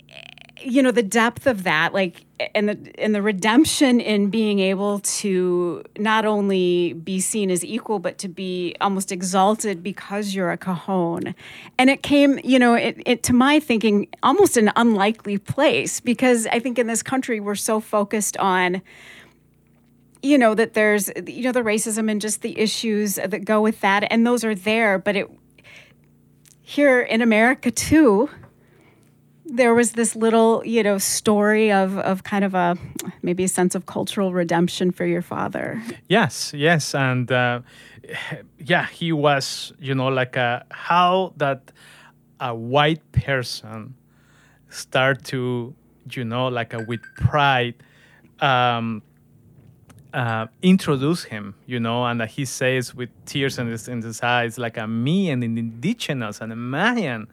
You 0.58 0.82
know, 0.82 0.90
the 0.90 1.02
depth 1.02 1.46
of 1.46 1.64
that, 1.64 1.92
like, 1.92 2.24
and 2.54 2.68
the 2.68 2.92
and 2.98 3.14
the 3.14 3.20
redemption 3.20 4.00
in 4.00 4.30
being 4.30 4.58
able 4.58 5.00
to 5.00 5.84
not 5.98 6.24
only 6.24 6.94
be 6.94 7.20
seen 7.20 7.50
as 7.50 7.64
equal, 7.64 7.98
but 7.98 8.18
to 8.18 8.28
be 8.28 8.74
almost 8.80 9.12
exalted 9.12 9.82
because 9.82 10.34
you're 10.34 10.50
a 10.50 10.56
cajon. 10.56 11.34
And 11.78 11.90
it 11.90 12.02
came, 12.02 12.40
you 12.42 12.58
know, 12.58 12.74
it, 12.74 13.02
it 13.04 13.22
to 13.24 13.32
my 13.34 13.60
thinking 13.60 14.08
almost 14.22 14.56
an 14.56 14.72
unlikely 14.76 15.38
place 15.38 16.00
because 16.00 16.46
I 16.46 16.58
think 16.58 16.78
in 16.78 16.86
this 16.86 17.02
country 17.02 17.38
we're 17.38 17.54
so 17.54 17.80
focused 17.80 18.36
on 18.38 18.82
you 20.22 20.38
know 20.38 20.54
that 20.54 20.74
there's 20.74 21.10
you 21.26 21.42
know 21.42 21.52
the 21.52 21.60
racism 21.60 22.10
and 22.10 22.20
just 22.20 22.42
the 22.42 22.58
issues 22.58 23.16
that 23.16 23.44
go 23.44 23.60
with 23.60 23.80
that 23.80 24.06
and 24.10 24.26
those 24.26 24.44
are 24.44 24.54
there 24.54 24.98
but 24.98 25.14
it 25.14 25.30
here 26.62 27.00
in 27.00 27.22
america 27.22 27.70
too 27.70 28.28
there 29.48 29.74
was 29.74 29.92
this 29.92 30.16
little 30.16 30.62
you 30.64 30.82
know 30.82 30.98
story 30.98 31.72
of 31.72 31.98
of 31.98 32.24
kind 32.24 32.44
of 32.44 32.54
a 32.54 32.76
maybe 33.22 33.44
a 33.44 33.48
sense 33.48 33.74
of 33.74 33.86
cultural 33.86 34.32
redemption 34.32 34.90
for 34.90 35.06
your 35.06 35.22
father. 35.22 35.82
Yes, 36.08 36.52
yes, 36.54 36.94
and 36.94 37.30
uh, 37.30 37.60
yeah, 38.58 38.86
he 38.86 39.12
was, 39.12 39.72
you 39.78 39.94
know, 39.94 40.08
like 40.08 40.36
a 40.36 40.64
how 40.70 41.32
that 41.36 41.72
a 42.40 42.54
white 42.54 43.12
person 43.12 43.94
start 44.68 45.24
to, 45.24 45.74
you 46.10 46.24
know, 46.24 46.48
like 46.48 46.74
a 46.74 46.82
with 46.84 47.00
pride, 47.16 47.74
um, 48.40 49.02
uh, 50.12 50.46
introduce 50.62 51.24
him, 51.24 51.54
you 51.66 51.80
know, 51.80 52.04
and 52.04 52.22
he 52.22 52.44
says 52.44 52.94
with 52.94 53.10
tears 53.26 53.58
in 53.58 53.68
his 53.68 53.88
in 53.88 54.02
his 54.02 54.22
eyes, 54.22 54.58
like 54.58 54.76
a 54.76 54.86
me 54.86 55.30
and 55.30 55.42
an 55.44 55.58
indigenous 55.58 56.40
and 56.40 56.52
a 56.52 56.56
Mayan, 56.56 57.26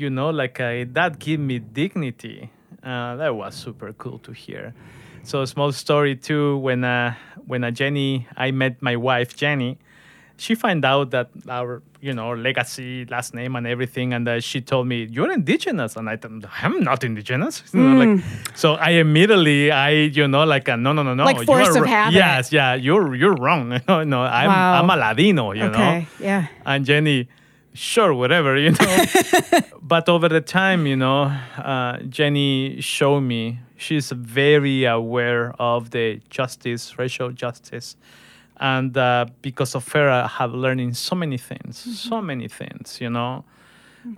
you 0.00 0.10
know, 0.10 0.30
like 0.30 0.58
a, 0.60 0.84
that 0.84 1.18
give 1.18 1.38
me 1.40 1.58
dignity. 1.58 2.50
Uh, 2.82 3.16
that 3.16 3.34
was 3.34 3.54
super 3.54 3.92
cool 3.92 4.18
to 4.20 4.32
hear. 4.32 4.74
So 5.22 5.44
small 5.44 5.70
story 5.72 6.16
too. 6.16 6.56
When 6.58 6.82
uh, 6.82 7.14
when 7.46 7.62
uh, 7.62 7.70
Jenny, 7.70 8.26
I 8.36 8.50
met 8.52 8.80
my 8.80 8.96
wife 8.96 9.36
Jenny. 9.36 9.78
She 10.38 10.54
find 10.54 10.82
out 10.86 11.10
that 11.10 11.28
our 11.50 11.82
you 12.00 12.14
know 12.14 12.30
legacy, 12.32 13.04
last 13.04 13.34
name, 13.34 13.54
and 13.56 13.66
everything, 13.66 14.14
and 14.14 14.26
uh, 14.26 14.40
she 14.40 14.62
told 14.62 14.86
me 14.86 15.06
you're 15.10 15.30
indigenous, 15.30 15.96
and 15.96 16.08
I 16.08 16.16
thought 16.16 16.32
I'm 16.62 16.82
not 16.82 17.04
indigenous. 17.04 17.62
You 17.74 17.80
know, 17.80 18.02
like, 18.02 18.24
so 18.54 18.74
I 18.76 18.92
immediately 18.92 19.70
I 19.70 19.90
you 19.90 20.26
know 20.26 20.44
like 20.44 20.66
uh, 20.70 20.76
no 20.76 20.94
no 20.94 21.02
no 21.02 21.12
no 21.12 21.24
Like 21.24 21.44
force 21.44 21.76
of 21.76 21.84
habit. 21.84 22.14
Yes, 22.14 22.50
yeah, 22.50 22.74
you're 22.74 23.14
you're 23.14 23.34
wrong. 23.34 23.78
No, 23.88 24.02
no, 24.04 24.22
I'm 24.22 24.48
Wow. 24.48 24.80
I'm 24.80 24.88
a 24.88 24.96
Ladino. 24.96 25.52
You 25.52 25.68
know 25.68 25.76
okay 25.76 26.06
yeah 26.18 26.46
and 26.64 26.86
Jenny, 26.86 27.28
sure, 27.72 28.12
whatever, 28.14 28.56
you 28.56 28.70
know. 28.70 29.04
but 29.82 30.08
over 30.08 30.28
the 30.28 30.40
time, 30.40 30.86
you 30.86 30.96
know, 30.96 31.24
uh, 31.56 31.98
Jenny 32.02 32.80
showed 32.80 33.20
me 33.20 33.60
she's 33.76 34.10
very 34.10 34.84
aware 34.84 35.54
of 35.58 35.90
the 35.90 36.20
justice, 36.30 36.98
racial 36.98 37.30
justice. 37.30 37.96
And 38.58 38.96
uh, 38.96 39.26
because 39.40 39.74
of 39.74 39.88
her, 39.92 40.08
I 40.08 40.26
have 40.26 40.52
learning 40.52 40.94
so 40.94 41.16
many 41.16 41.38
things, 41.38 41.78
so 41.78 42.20
many 42.20 42.46
things, 42.48 42.98
you 43.00 43.08
know. 43.08 43.44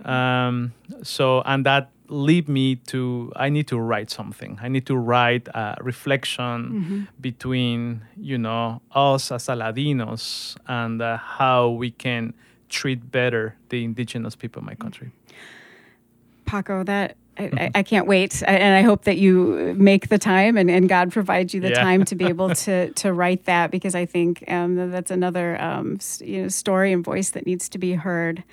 Um, 0.05 0.73
so, 1.01 1.41
and 1.45 1.65
that 1.65 1.89
lead 2.07 2.49
me 2.49 2.75
to, 2.75 3.31
I 3.35 3.49
need 3.49 3.67
to 3.67 3.79
write 3.79 4.09
something. 4.11 4.59
I 4.61 4.67
need 4.67 4.85
to 4.87 4.97
write 4.97 5.47
a 5.47 5.77
reflection 5.81 7.07
between, 7.21 8.01
you 8.17 8.37
know, 8.37 8.81
us 8.91 9.31
as 9.31 9.47
Ladinos 9.47 10.57
and 10.67 11.01
uh, 11.01 11.17
how 11.17 11.69
we 11.69 11.91
can 11.91 12.33
treat 12.73 13.11
better 13.11 13.55
the 13.69 13.83
indigenous 13.83 14.35
people 14.35 14.59
in 14.59 14.65
my 14.65 14.75
country. 14.75 15.11
paco 16.45 16.83
that 16.83 17.15
I, 17.37 17.43
I- 17.57 17.71
I 17.75 17.83
can't 17.83 18.05
wait, 18.07 18.43
and 18.45 18.75
I 18.75 18.81
hope 18.81 19.03
that 19.05 19.17
you 19.17 19.73
make 19.77 20.09
the 20.09 20.17
time, 20.19 20.55
and, 20.57 20.69
and 20.69 20.87
God 20.87 21.11
provides 21.11 21.53
you 21.53 21.61
the 21.61 21.69
Yeah. 21.69 21.81
time 21.83 22.05
to 22.05 22.15
be 22.15 22.25
able 22.25 22.53
to 22.65 22.91
to 22.91 23.11
write 23.13 23.45
that, 23.45 23.71
because 23.71 23.95
I 23.95 24.05
think 24.05 24.43
um, 24.51 24.91
that's 24.91 25.09
another 25.11 25.59
um, 25.61 25.97
you 26.21 26.43
know 26.43 26.47
story 26.49 26.91
and 26.93 27.03
voice 27.03 27.31
that 27.31 27.45
needs 27.45 27.67
to 27.69 27.77
be 27.77 27.93
heard. 27.93 28.43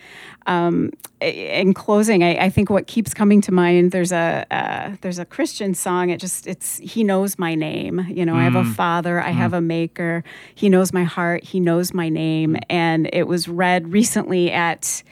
Um, 0.47 0.91
in 1.21 1.75
closing, 1.75 2.25
I, 2.25 2.47
I 2.47 2.49
think 2.49 2.71
what 2.71 2.87
keeps 2.87 3.13
coming 3.13 3.43
to 3.43 3.53
mind 3.53 3.93
there's 3.93 4.13
a 4.13 4.47
uh, 4.51 4.97
there's 5.03 5.19
a 5.19 5.27
Christian 5.27 5.75
song. 5.75 6.09
It 6.09 6.19
just 6.19 6.47
it's 6.47 6.79
He 6.79 7.05
knows 7.05 7.39
my 7.39 7.55
name. 7.55 8.07
You 8.09 8.25
know, 8.25 8.35
I 8.37 8.45
have 8.45 8.57
a 8.57 8.65
Father, 8.65 9.21
I 9.21 9.31
have 9.31 9.53
a 9.53 9.61
Maker. 9.61 10.25
He 10.55 10.69
knows 10.71 10.93
my 10.95 11.05
heart. 11.05 11.45
He 11.45 11.61
knows 11.61 11.93
my 11.93 12.09
name, 12.09 12.57
and 12.71 13.11
it 13.13 13.25
was 13.29 13.47
read 13.49 13.93
recently 13.93 14.51
at. 14.51 15.03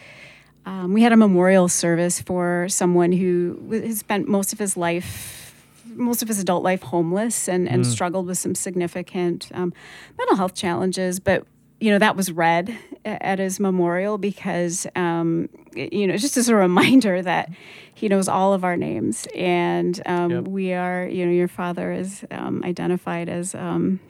Um, 0.68 0.92
we 0.92 1.00
had 1.02 1.12
a 1.12 1.16
memorial 1.16 1.66
service 1.66 2.20
for 2.20 2.66
someone 2.68 3.10
who 3.10 3.58
has 3.70 3.98
spent 4.00 4.28
most 4.28 4.52
of 4.52 4.58
his 4.58 4.76
life, 4.76 5.54
most 5.94 6.20
of 6.20 6.28
his 6.28 6.38
adult 6.38 6.62
life, 6.62 6.82
homeless 6.82 7.48
and, 7.48 7.66
and 7.66 7.86
struggled 7.86 8.26
with 8.26 8.36
some 8.36 8.54
significant 8.54 9.48
um, 9.54 9.72
mental 10.18 10.36
health 10.36 10.54
challenges. 10.54 11.20
But 11.20 11.46
you 11.80 11.90
know 11.90 11.98
that 12.00 12.16
was 12.16 12.30
read 12.32 12.76
at 13.06 13.38
his 13.38 13.58
memorial 13.58 14.18
because 14.18 14.86
um, 14.94 15.48
you 15.74 16.06
know 16.06 16.18
just 16.18 16.36
as 16.36 16.50
a 16.50 16.54
reminder 16.66 17.22
that 17.22 17.48
he 17.94 18.08
knows 18.08 18.28
all 18.28 18.52
of 18.52 18.62
our 18.62 18.76
names 18.76 19.26
and 19.34 20.02
um, 20.04 20.30
Yep. 20.30 20.48
we 20.48 20.74
are 20.74 21.06
you 21.08 21.24
know 21.24 21.32
your 21.32 21.48
father 21.48 21.92
is 21.92 22.24
um, 22.30 22.62
identified 22.62 23.30
as 23.30 23.54
um, 23.54 24.00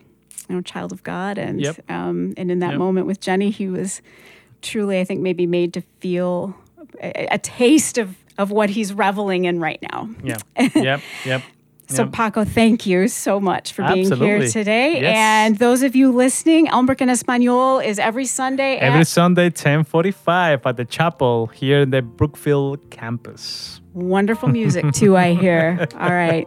you 0.48 0.56
know, 0.56 0.62
child 0.62 0.90
of 0.92 1.02
God, 1.04 1.36
and 1.38 1.60
Yep. 1.60 1.90
um, 1.90 2.32
and 2.36 2.50
in 2.50 2.58
that 2.60 2.70
Yep. 2.70 2.78
moment 2.78 3.06
with 3.06 3.20
Jenny, 3.20 3.50
he 3.50 3.68
was 3.68 4.00
truly, 4.62 5.00
I 5.00 5.04
think, 5.04 5.20
maybe 5.20 5.46
made 5.46 5.74
to 5.74 5.82
feel 6.00 6.54
a, 7.02 7.28
a 7.32 7.38
taste 7.38 7.98
of 7.98 8.16
of 8.38 8.52
what 8.52 8.70
he's 8.70 8.94
reveling 8.94 9.44
in 9.44 9.58
right 9.58 9.80
now. 9.82 10.08
Yeah. 10.22 10.38
yep. 10.74 11.00
Yep. 11.24 11.42
So, 11.88 12.02
yep. 12.02 12.12
Paco, 12.12 12.44
thank 12.44 12.84
you 12.84 13.08
so 13.08 13.40
much 13.40 13.72
for 13.72 13.82
being 13.82 14.14
here 14.14 14.46
today. 14.46 15.00
Yes. 15.00 15.14
And 15.16 15.58
those 15.58 15.82
of 15.82 15.96
you 15.96 16.12
listening, 16.12 16.66
Elmbrook 16.66 17.00
en 17.00 17.08
Espanol 17.08 17.78
is 17.78 17.98
every 17.98 18.26
Sunday 18.26 18.76
Every 18.76 19.04
Sunday, 19.04 19.44
1045 19.44 20.66
at 20.66 20.76
the 20.76 20.84
chapel 20.84 21.46
here 21.46 21.80
in 21.80 21.90
the 21.90 22.02
Brookfield 22.02 22.90
campus. 22.90 23.80
wonderful 23.94 24.50
music, 24.50 24.92
too, 24.92 25.16
I 25.16 25.32
hear. 25.32 25.88
All 25.98 26.10
right. 26.10 26.46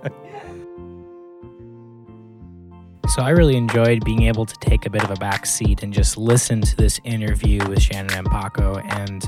So 3.12 3.22
I 3.22 3.32
really 3.32 3.58
enjoyed 3.58 4.06
being 4.06 4.24
able 4.24 4.46
to 4.46 4.56
take 4.62 4.86
a 4.86 4.90
bit 4.90 5.04
of 5.04 5.12
a 5.12 5.16
back 5.16 5.46
seat 5.46 5.84
and 5.84 5.92
just 5.92 6.18
listen 6.18 6.62
to 6.62 6.78
this 6.78 6.98
interview 7.04 7.60
with 7.68 7.82
Shannon 7.82 8.14
and 8.14 8.26
Paco. 8.26 8.78
And 8.78 9.28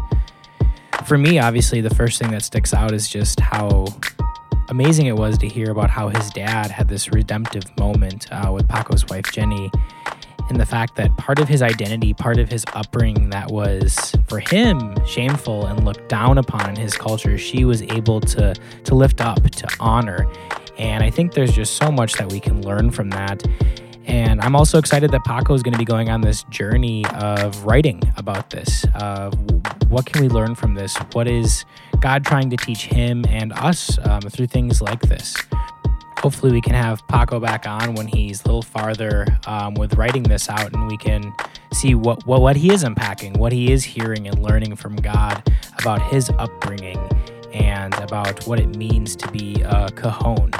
for 1.03 1.17
me, 1.17 1.37
obviously, 1.37 1.81
the 1.81 1.93
first 1.93 2.17
thing 2.17 2.31
that 2.31 2.43
sticks 2.43 2.73
out 2.73 2.93
is 2.93 3.09
just 3.09 3.41
how 3.41 3.87
amazing 4.69 5.07
it 5.07 5.17
was 5.17 5.37
to 5.39 5.49
hear 5.49 5.69
about 5.69 5.89
how 5.89 6.07
his 6.07 6.29
dad 6.29 6.71
had 6.71 6.87
this 6.87 7.11
redemptive 7.11 7.65
moment 7.77 8.31
uh, 8.31 8.49
with 8.53 8.69
Paco's 8.69 9.05
wife, 9.07 9.25
Jenny. 9.33 9.69
And 10.47 10.61
the 10.61 10.65
fact 10.65 10.95
that 10.95 11.17
part 11.17 11.39
of 11.39 11.49
his 11.49 11.61
identity, 11.61 12.13
part 12.13 12.39
of 12.39 12.47
his 12.47 12.63
upbringing 12.73 13.31
that 13.31 13.51
was 13.51 14.15
for 14.29 14.39
him 14.39 14.95
shameful 15.05 15.65
and 15.65 15.83
looked 15.83 16.07
down 16.07 16.37
upon 16.37 16.69
in 16.69 16.77
his 16.77 16.95
culture, 16.95 17.37
she 17.37 17.65
was 17.65 17.81
able 17.81 18.21
to 18.21 18.53
to 18.85 18.95
lift 18.95 19.19
up, 19.19 19.43
to 19.43 19.67
honor. 19.81 20.25
And 20.77 21.03
I 21.03 21.09
think 21.09 21.33
there's 21.33 21.53
just 21.53 21.77
so 21.77 21.91
much 21.91 22.13
that 22.13 22.31
we 22.31 22.39
can 22.39 22.61
learn 22.61 22.91
from 22.91 23.09
that. 23.11 23.43
And 24.05 24.41
I'm 24.41 24.55
also 24.55 24.77
excited 24.77 25.11
that 25.11 25.23
Paco 25.23 25.53
is 25.53 25.63
going 25.63 25.73
to 25.73 25.79
be 25.79 25.85
going 25.85 26.09
on 26.09 26.21
this 26.21 26.43
journey 26.45 27.05
of 27.13 27.65
writing 27.65 28.01
about 28.17 28.49
this. 28.49 28.85
What 29.87 30.05
can 30.05 30.21
we 30.21 30.29
learn 30.29 30.55
from 30.55 30.73
this? 30.75 30.97
What 31.13 31.27
is 31.27 31.65
God 32.01 32.25
trying 32.25 32.49
to 32.49 32.57
teach 32.57 32.85
him 32.85 33.25
and 33.29 33.53
us 33.53 33.97
um, 34.03 34.21
through 34.21 34.47
things 34.47 34.81
like 34.81 35.01
this? 35.01 35.35
Hopefully, 36.17 36.51
we 36.51 36.61
can 36.61 36.73
have 36.73 37.05
Paco 37.07 37.39
back 37.39 37.67
on 37.67 37.95
when 37.95 38.07
he's 38.07 38.43
a 38.43 38.47
little 38.47 38.61
farther 38.61 39.27
um, 39.45 39.73
with 39.75 39.95
writing 39.95 40.23
this 40.23 40.49
out, 40.49 40.73
and 40.73 40.87
we 40.87 40.97
can 40.97 41.33
see 41.73 41.95
what, 41.95 42.25
what 42.25 42.41
what 42.41 42.55
he 42.55 42.71
is 42.71 42.83
unpacking, 42.83 43.33
what 43.33 43.51
he 43.51 43.71
is 43.71 43.83
hearing 43.83 44.27
and 44.27 44.41
learning 44.41 44.75
from 44.75 44.95
God 44.95 45.43
about 45.77 46.01
his 46.01 46.29
upbringing 46.39 46.97
and 47.53 47.93
about 47.95 48.45
what 48.47 48.59
it 48.59 48.75
means 48.75 49.15
to 49.17 49.31
be 49.31 49.61
a 49.63 49.89
cajon. 49.91 50.51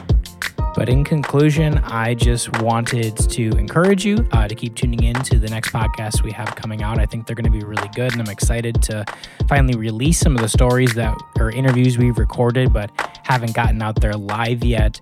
But 0.76 0.90
in 0.90 1.04
conclusion, 1.04 1.78
I 1.80 2.16
just 2.16 2.62
wanted 2.62 3.16
to 3.18 3.50
encourage 3.52 4.04
you 4.06 4.28
uh, 4.32 4.48
to 4.48 4.56
keep 4.56 4.74
tuning 4.76 5.04
in 5.04 5.16
to 5.16 5.38
the 5.38 5.48
next 5.48 5.72
podcast 5.72 6.24
we 6.24 6.32
have 6.32 6.56
coming 6.56 6.82
out. 6.82 7.00
I 7.00 7.06
think 7.06 7.28
they're 7.28 7.36
going 7.36 7.46
to 7.46 7.52
be 7.52 7.64
really 7.64 7.90
good, 7.94 8.12
and 8.14 8.22
I'm 8.22 8.30
excited 8.30 8.82
to 8.84 9.06
finally 9.48 9.78
release 9.78 10.20
some 10.20 10.36
of 10.36 10.42
the 10.42 10.50
stories 10.50 10.96
that 10.96 11.16
or 11.38 11.52
interviews 11.52 12.00
we've 12.00 12.18
recorded 12.18 12.74
but 12.74 12.90
haven't 13.24 13.54
gotten 13.54 13.82
out 13.84 14.02
there 14.02 14.14
live 14.14 14.64
yet. 14.64 15.00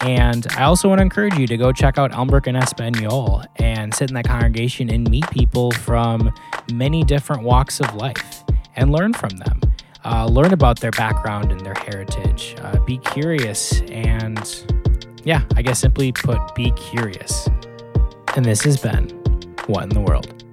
And 0.00 0.46
I 0.56 0.64
also 0.64 0.88
want 0.88 0.98
to 0.98 1.02
encourage 1.02 1.38
you 1.38 1.46
to 1.46 1.56
go 1.56 1.72
check 1.72 1.96
out 1.96 2.10
Elmbrook 2.10 2.48
en 2.48 2.56
Espanol 2.56 3.44
and 3.56 3.94
sit 3.94 4.10
in 4.10 4.14
that 4.14 4.26
congregation 4.26 4.90
and 4.90 5.08
meet 5.08 5.30
people 5.30 5.70
from 5.70 6.32
many 6.72 7.04
different 7.04 7.42
walks 7.42 7.80
of 7.80 7.94
life 7.94 8.42
and 8.74 8.90
learn 8.90 9.12
from 9.12 9.30
them. 9.30 9.63
Uh, 10.04 10.26
learn 10.26 10.52
about 10.52 10.80
their 10.80 10.90
background 10.90 11.50
and 11.50 11.60
their 11.60 11.74
heritage. 11.74 12.54
Uh, 12.60 12.78
be 12.80 12.98
curious 12.98 13.80
and 13.82 14.64
yeah, 15.24 15.42
I 15.56 15.62
guess 15.62 15.80
simply 15.80 16.12
put, 16.12 16.38
be 16.54 16.70
curious. 16.72 17.48
And 18.36 18.44
this 18.44 18.62
has 18.62 18.76
been 18.76 19.08
What 19.66 19.84
in 19.84 19.88
the 19.88 20.00
World? 20.00 20.44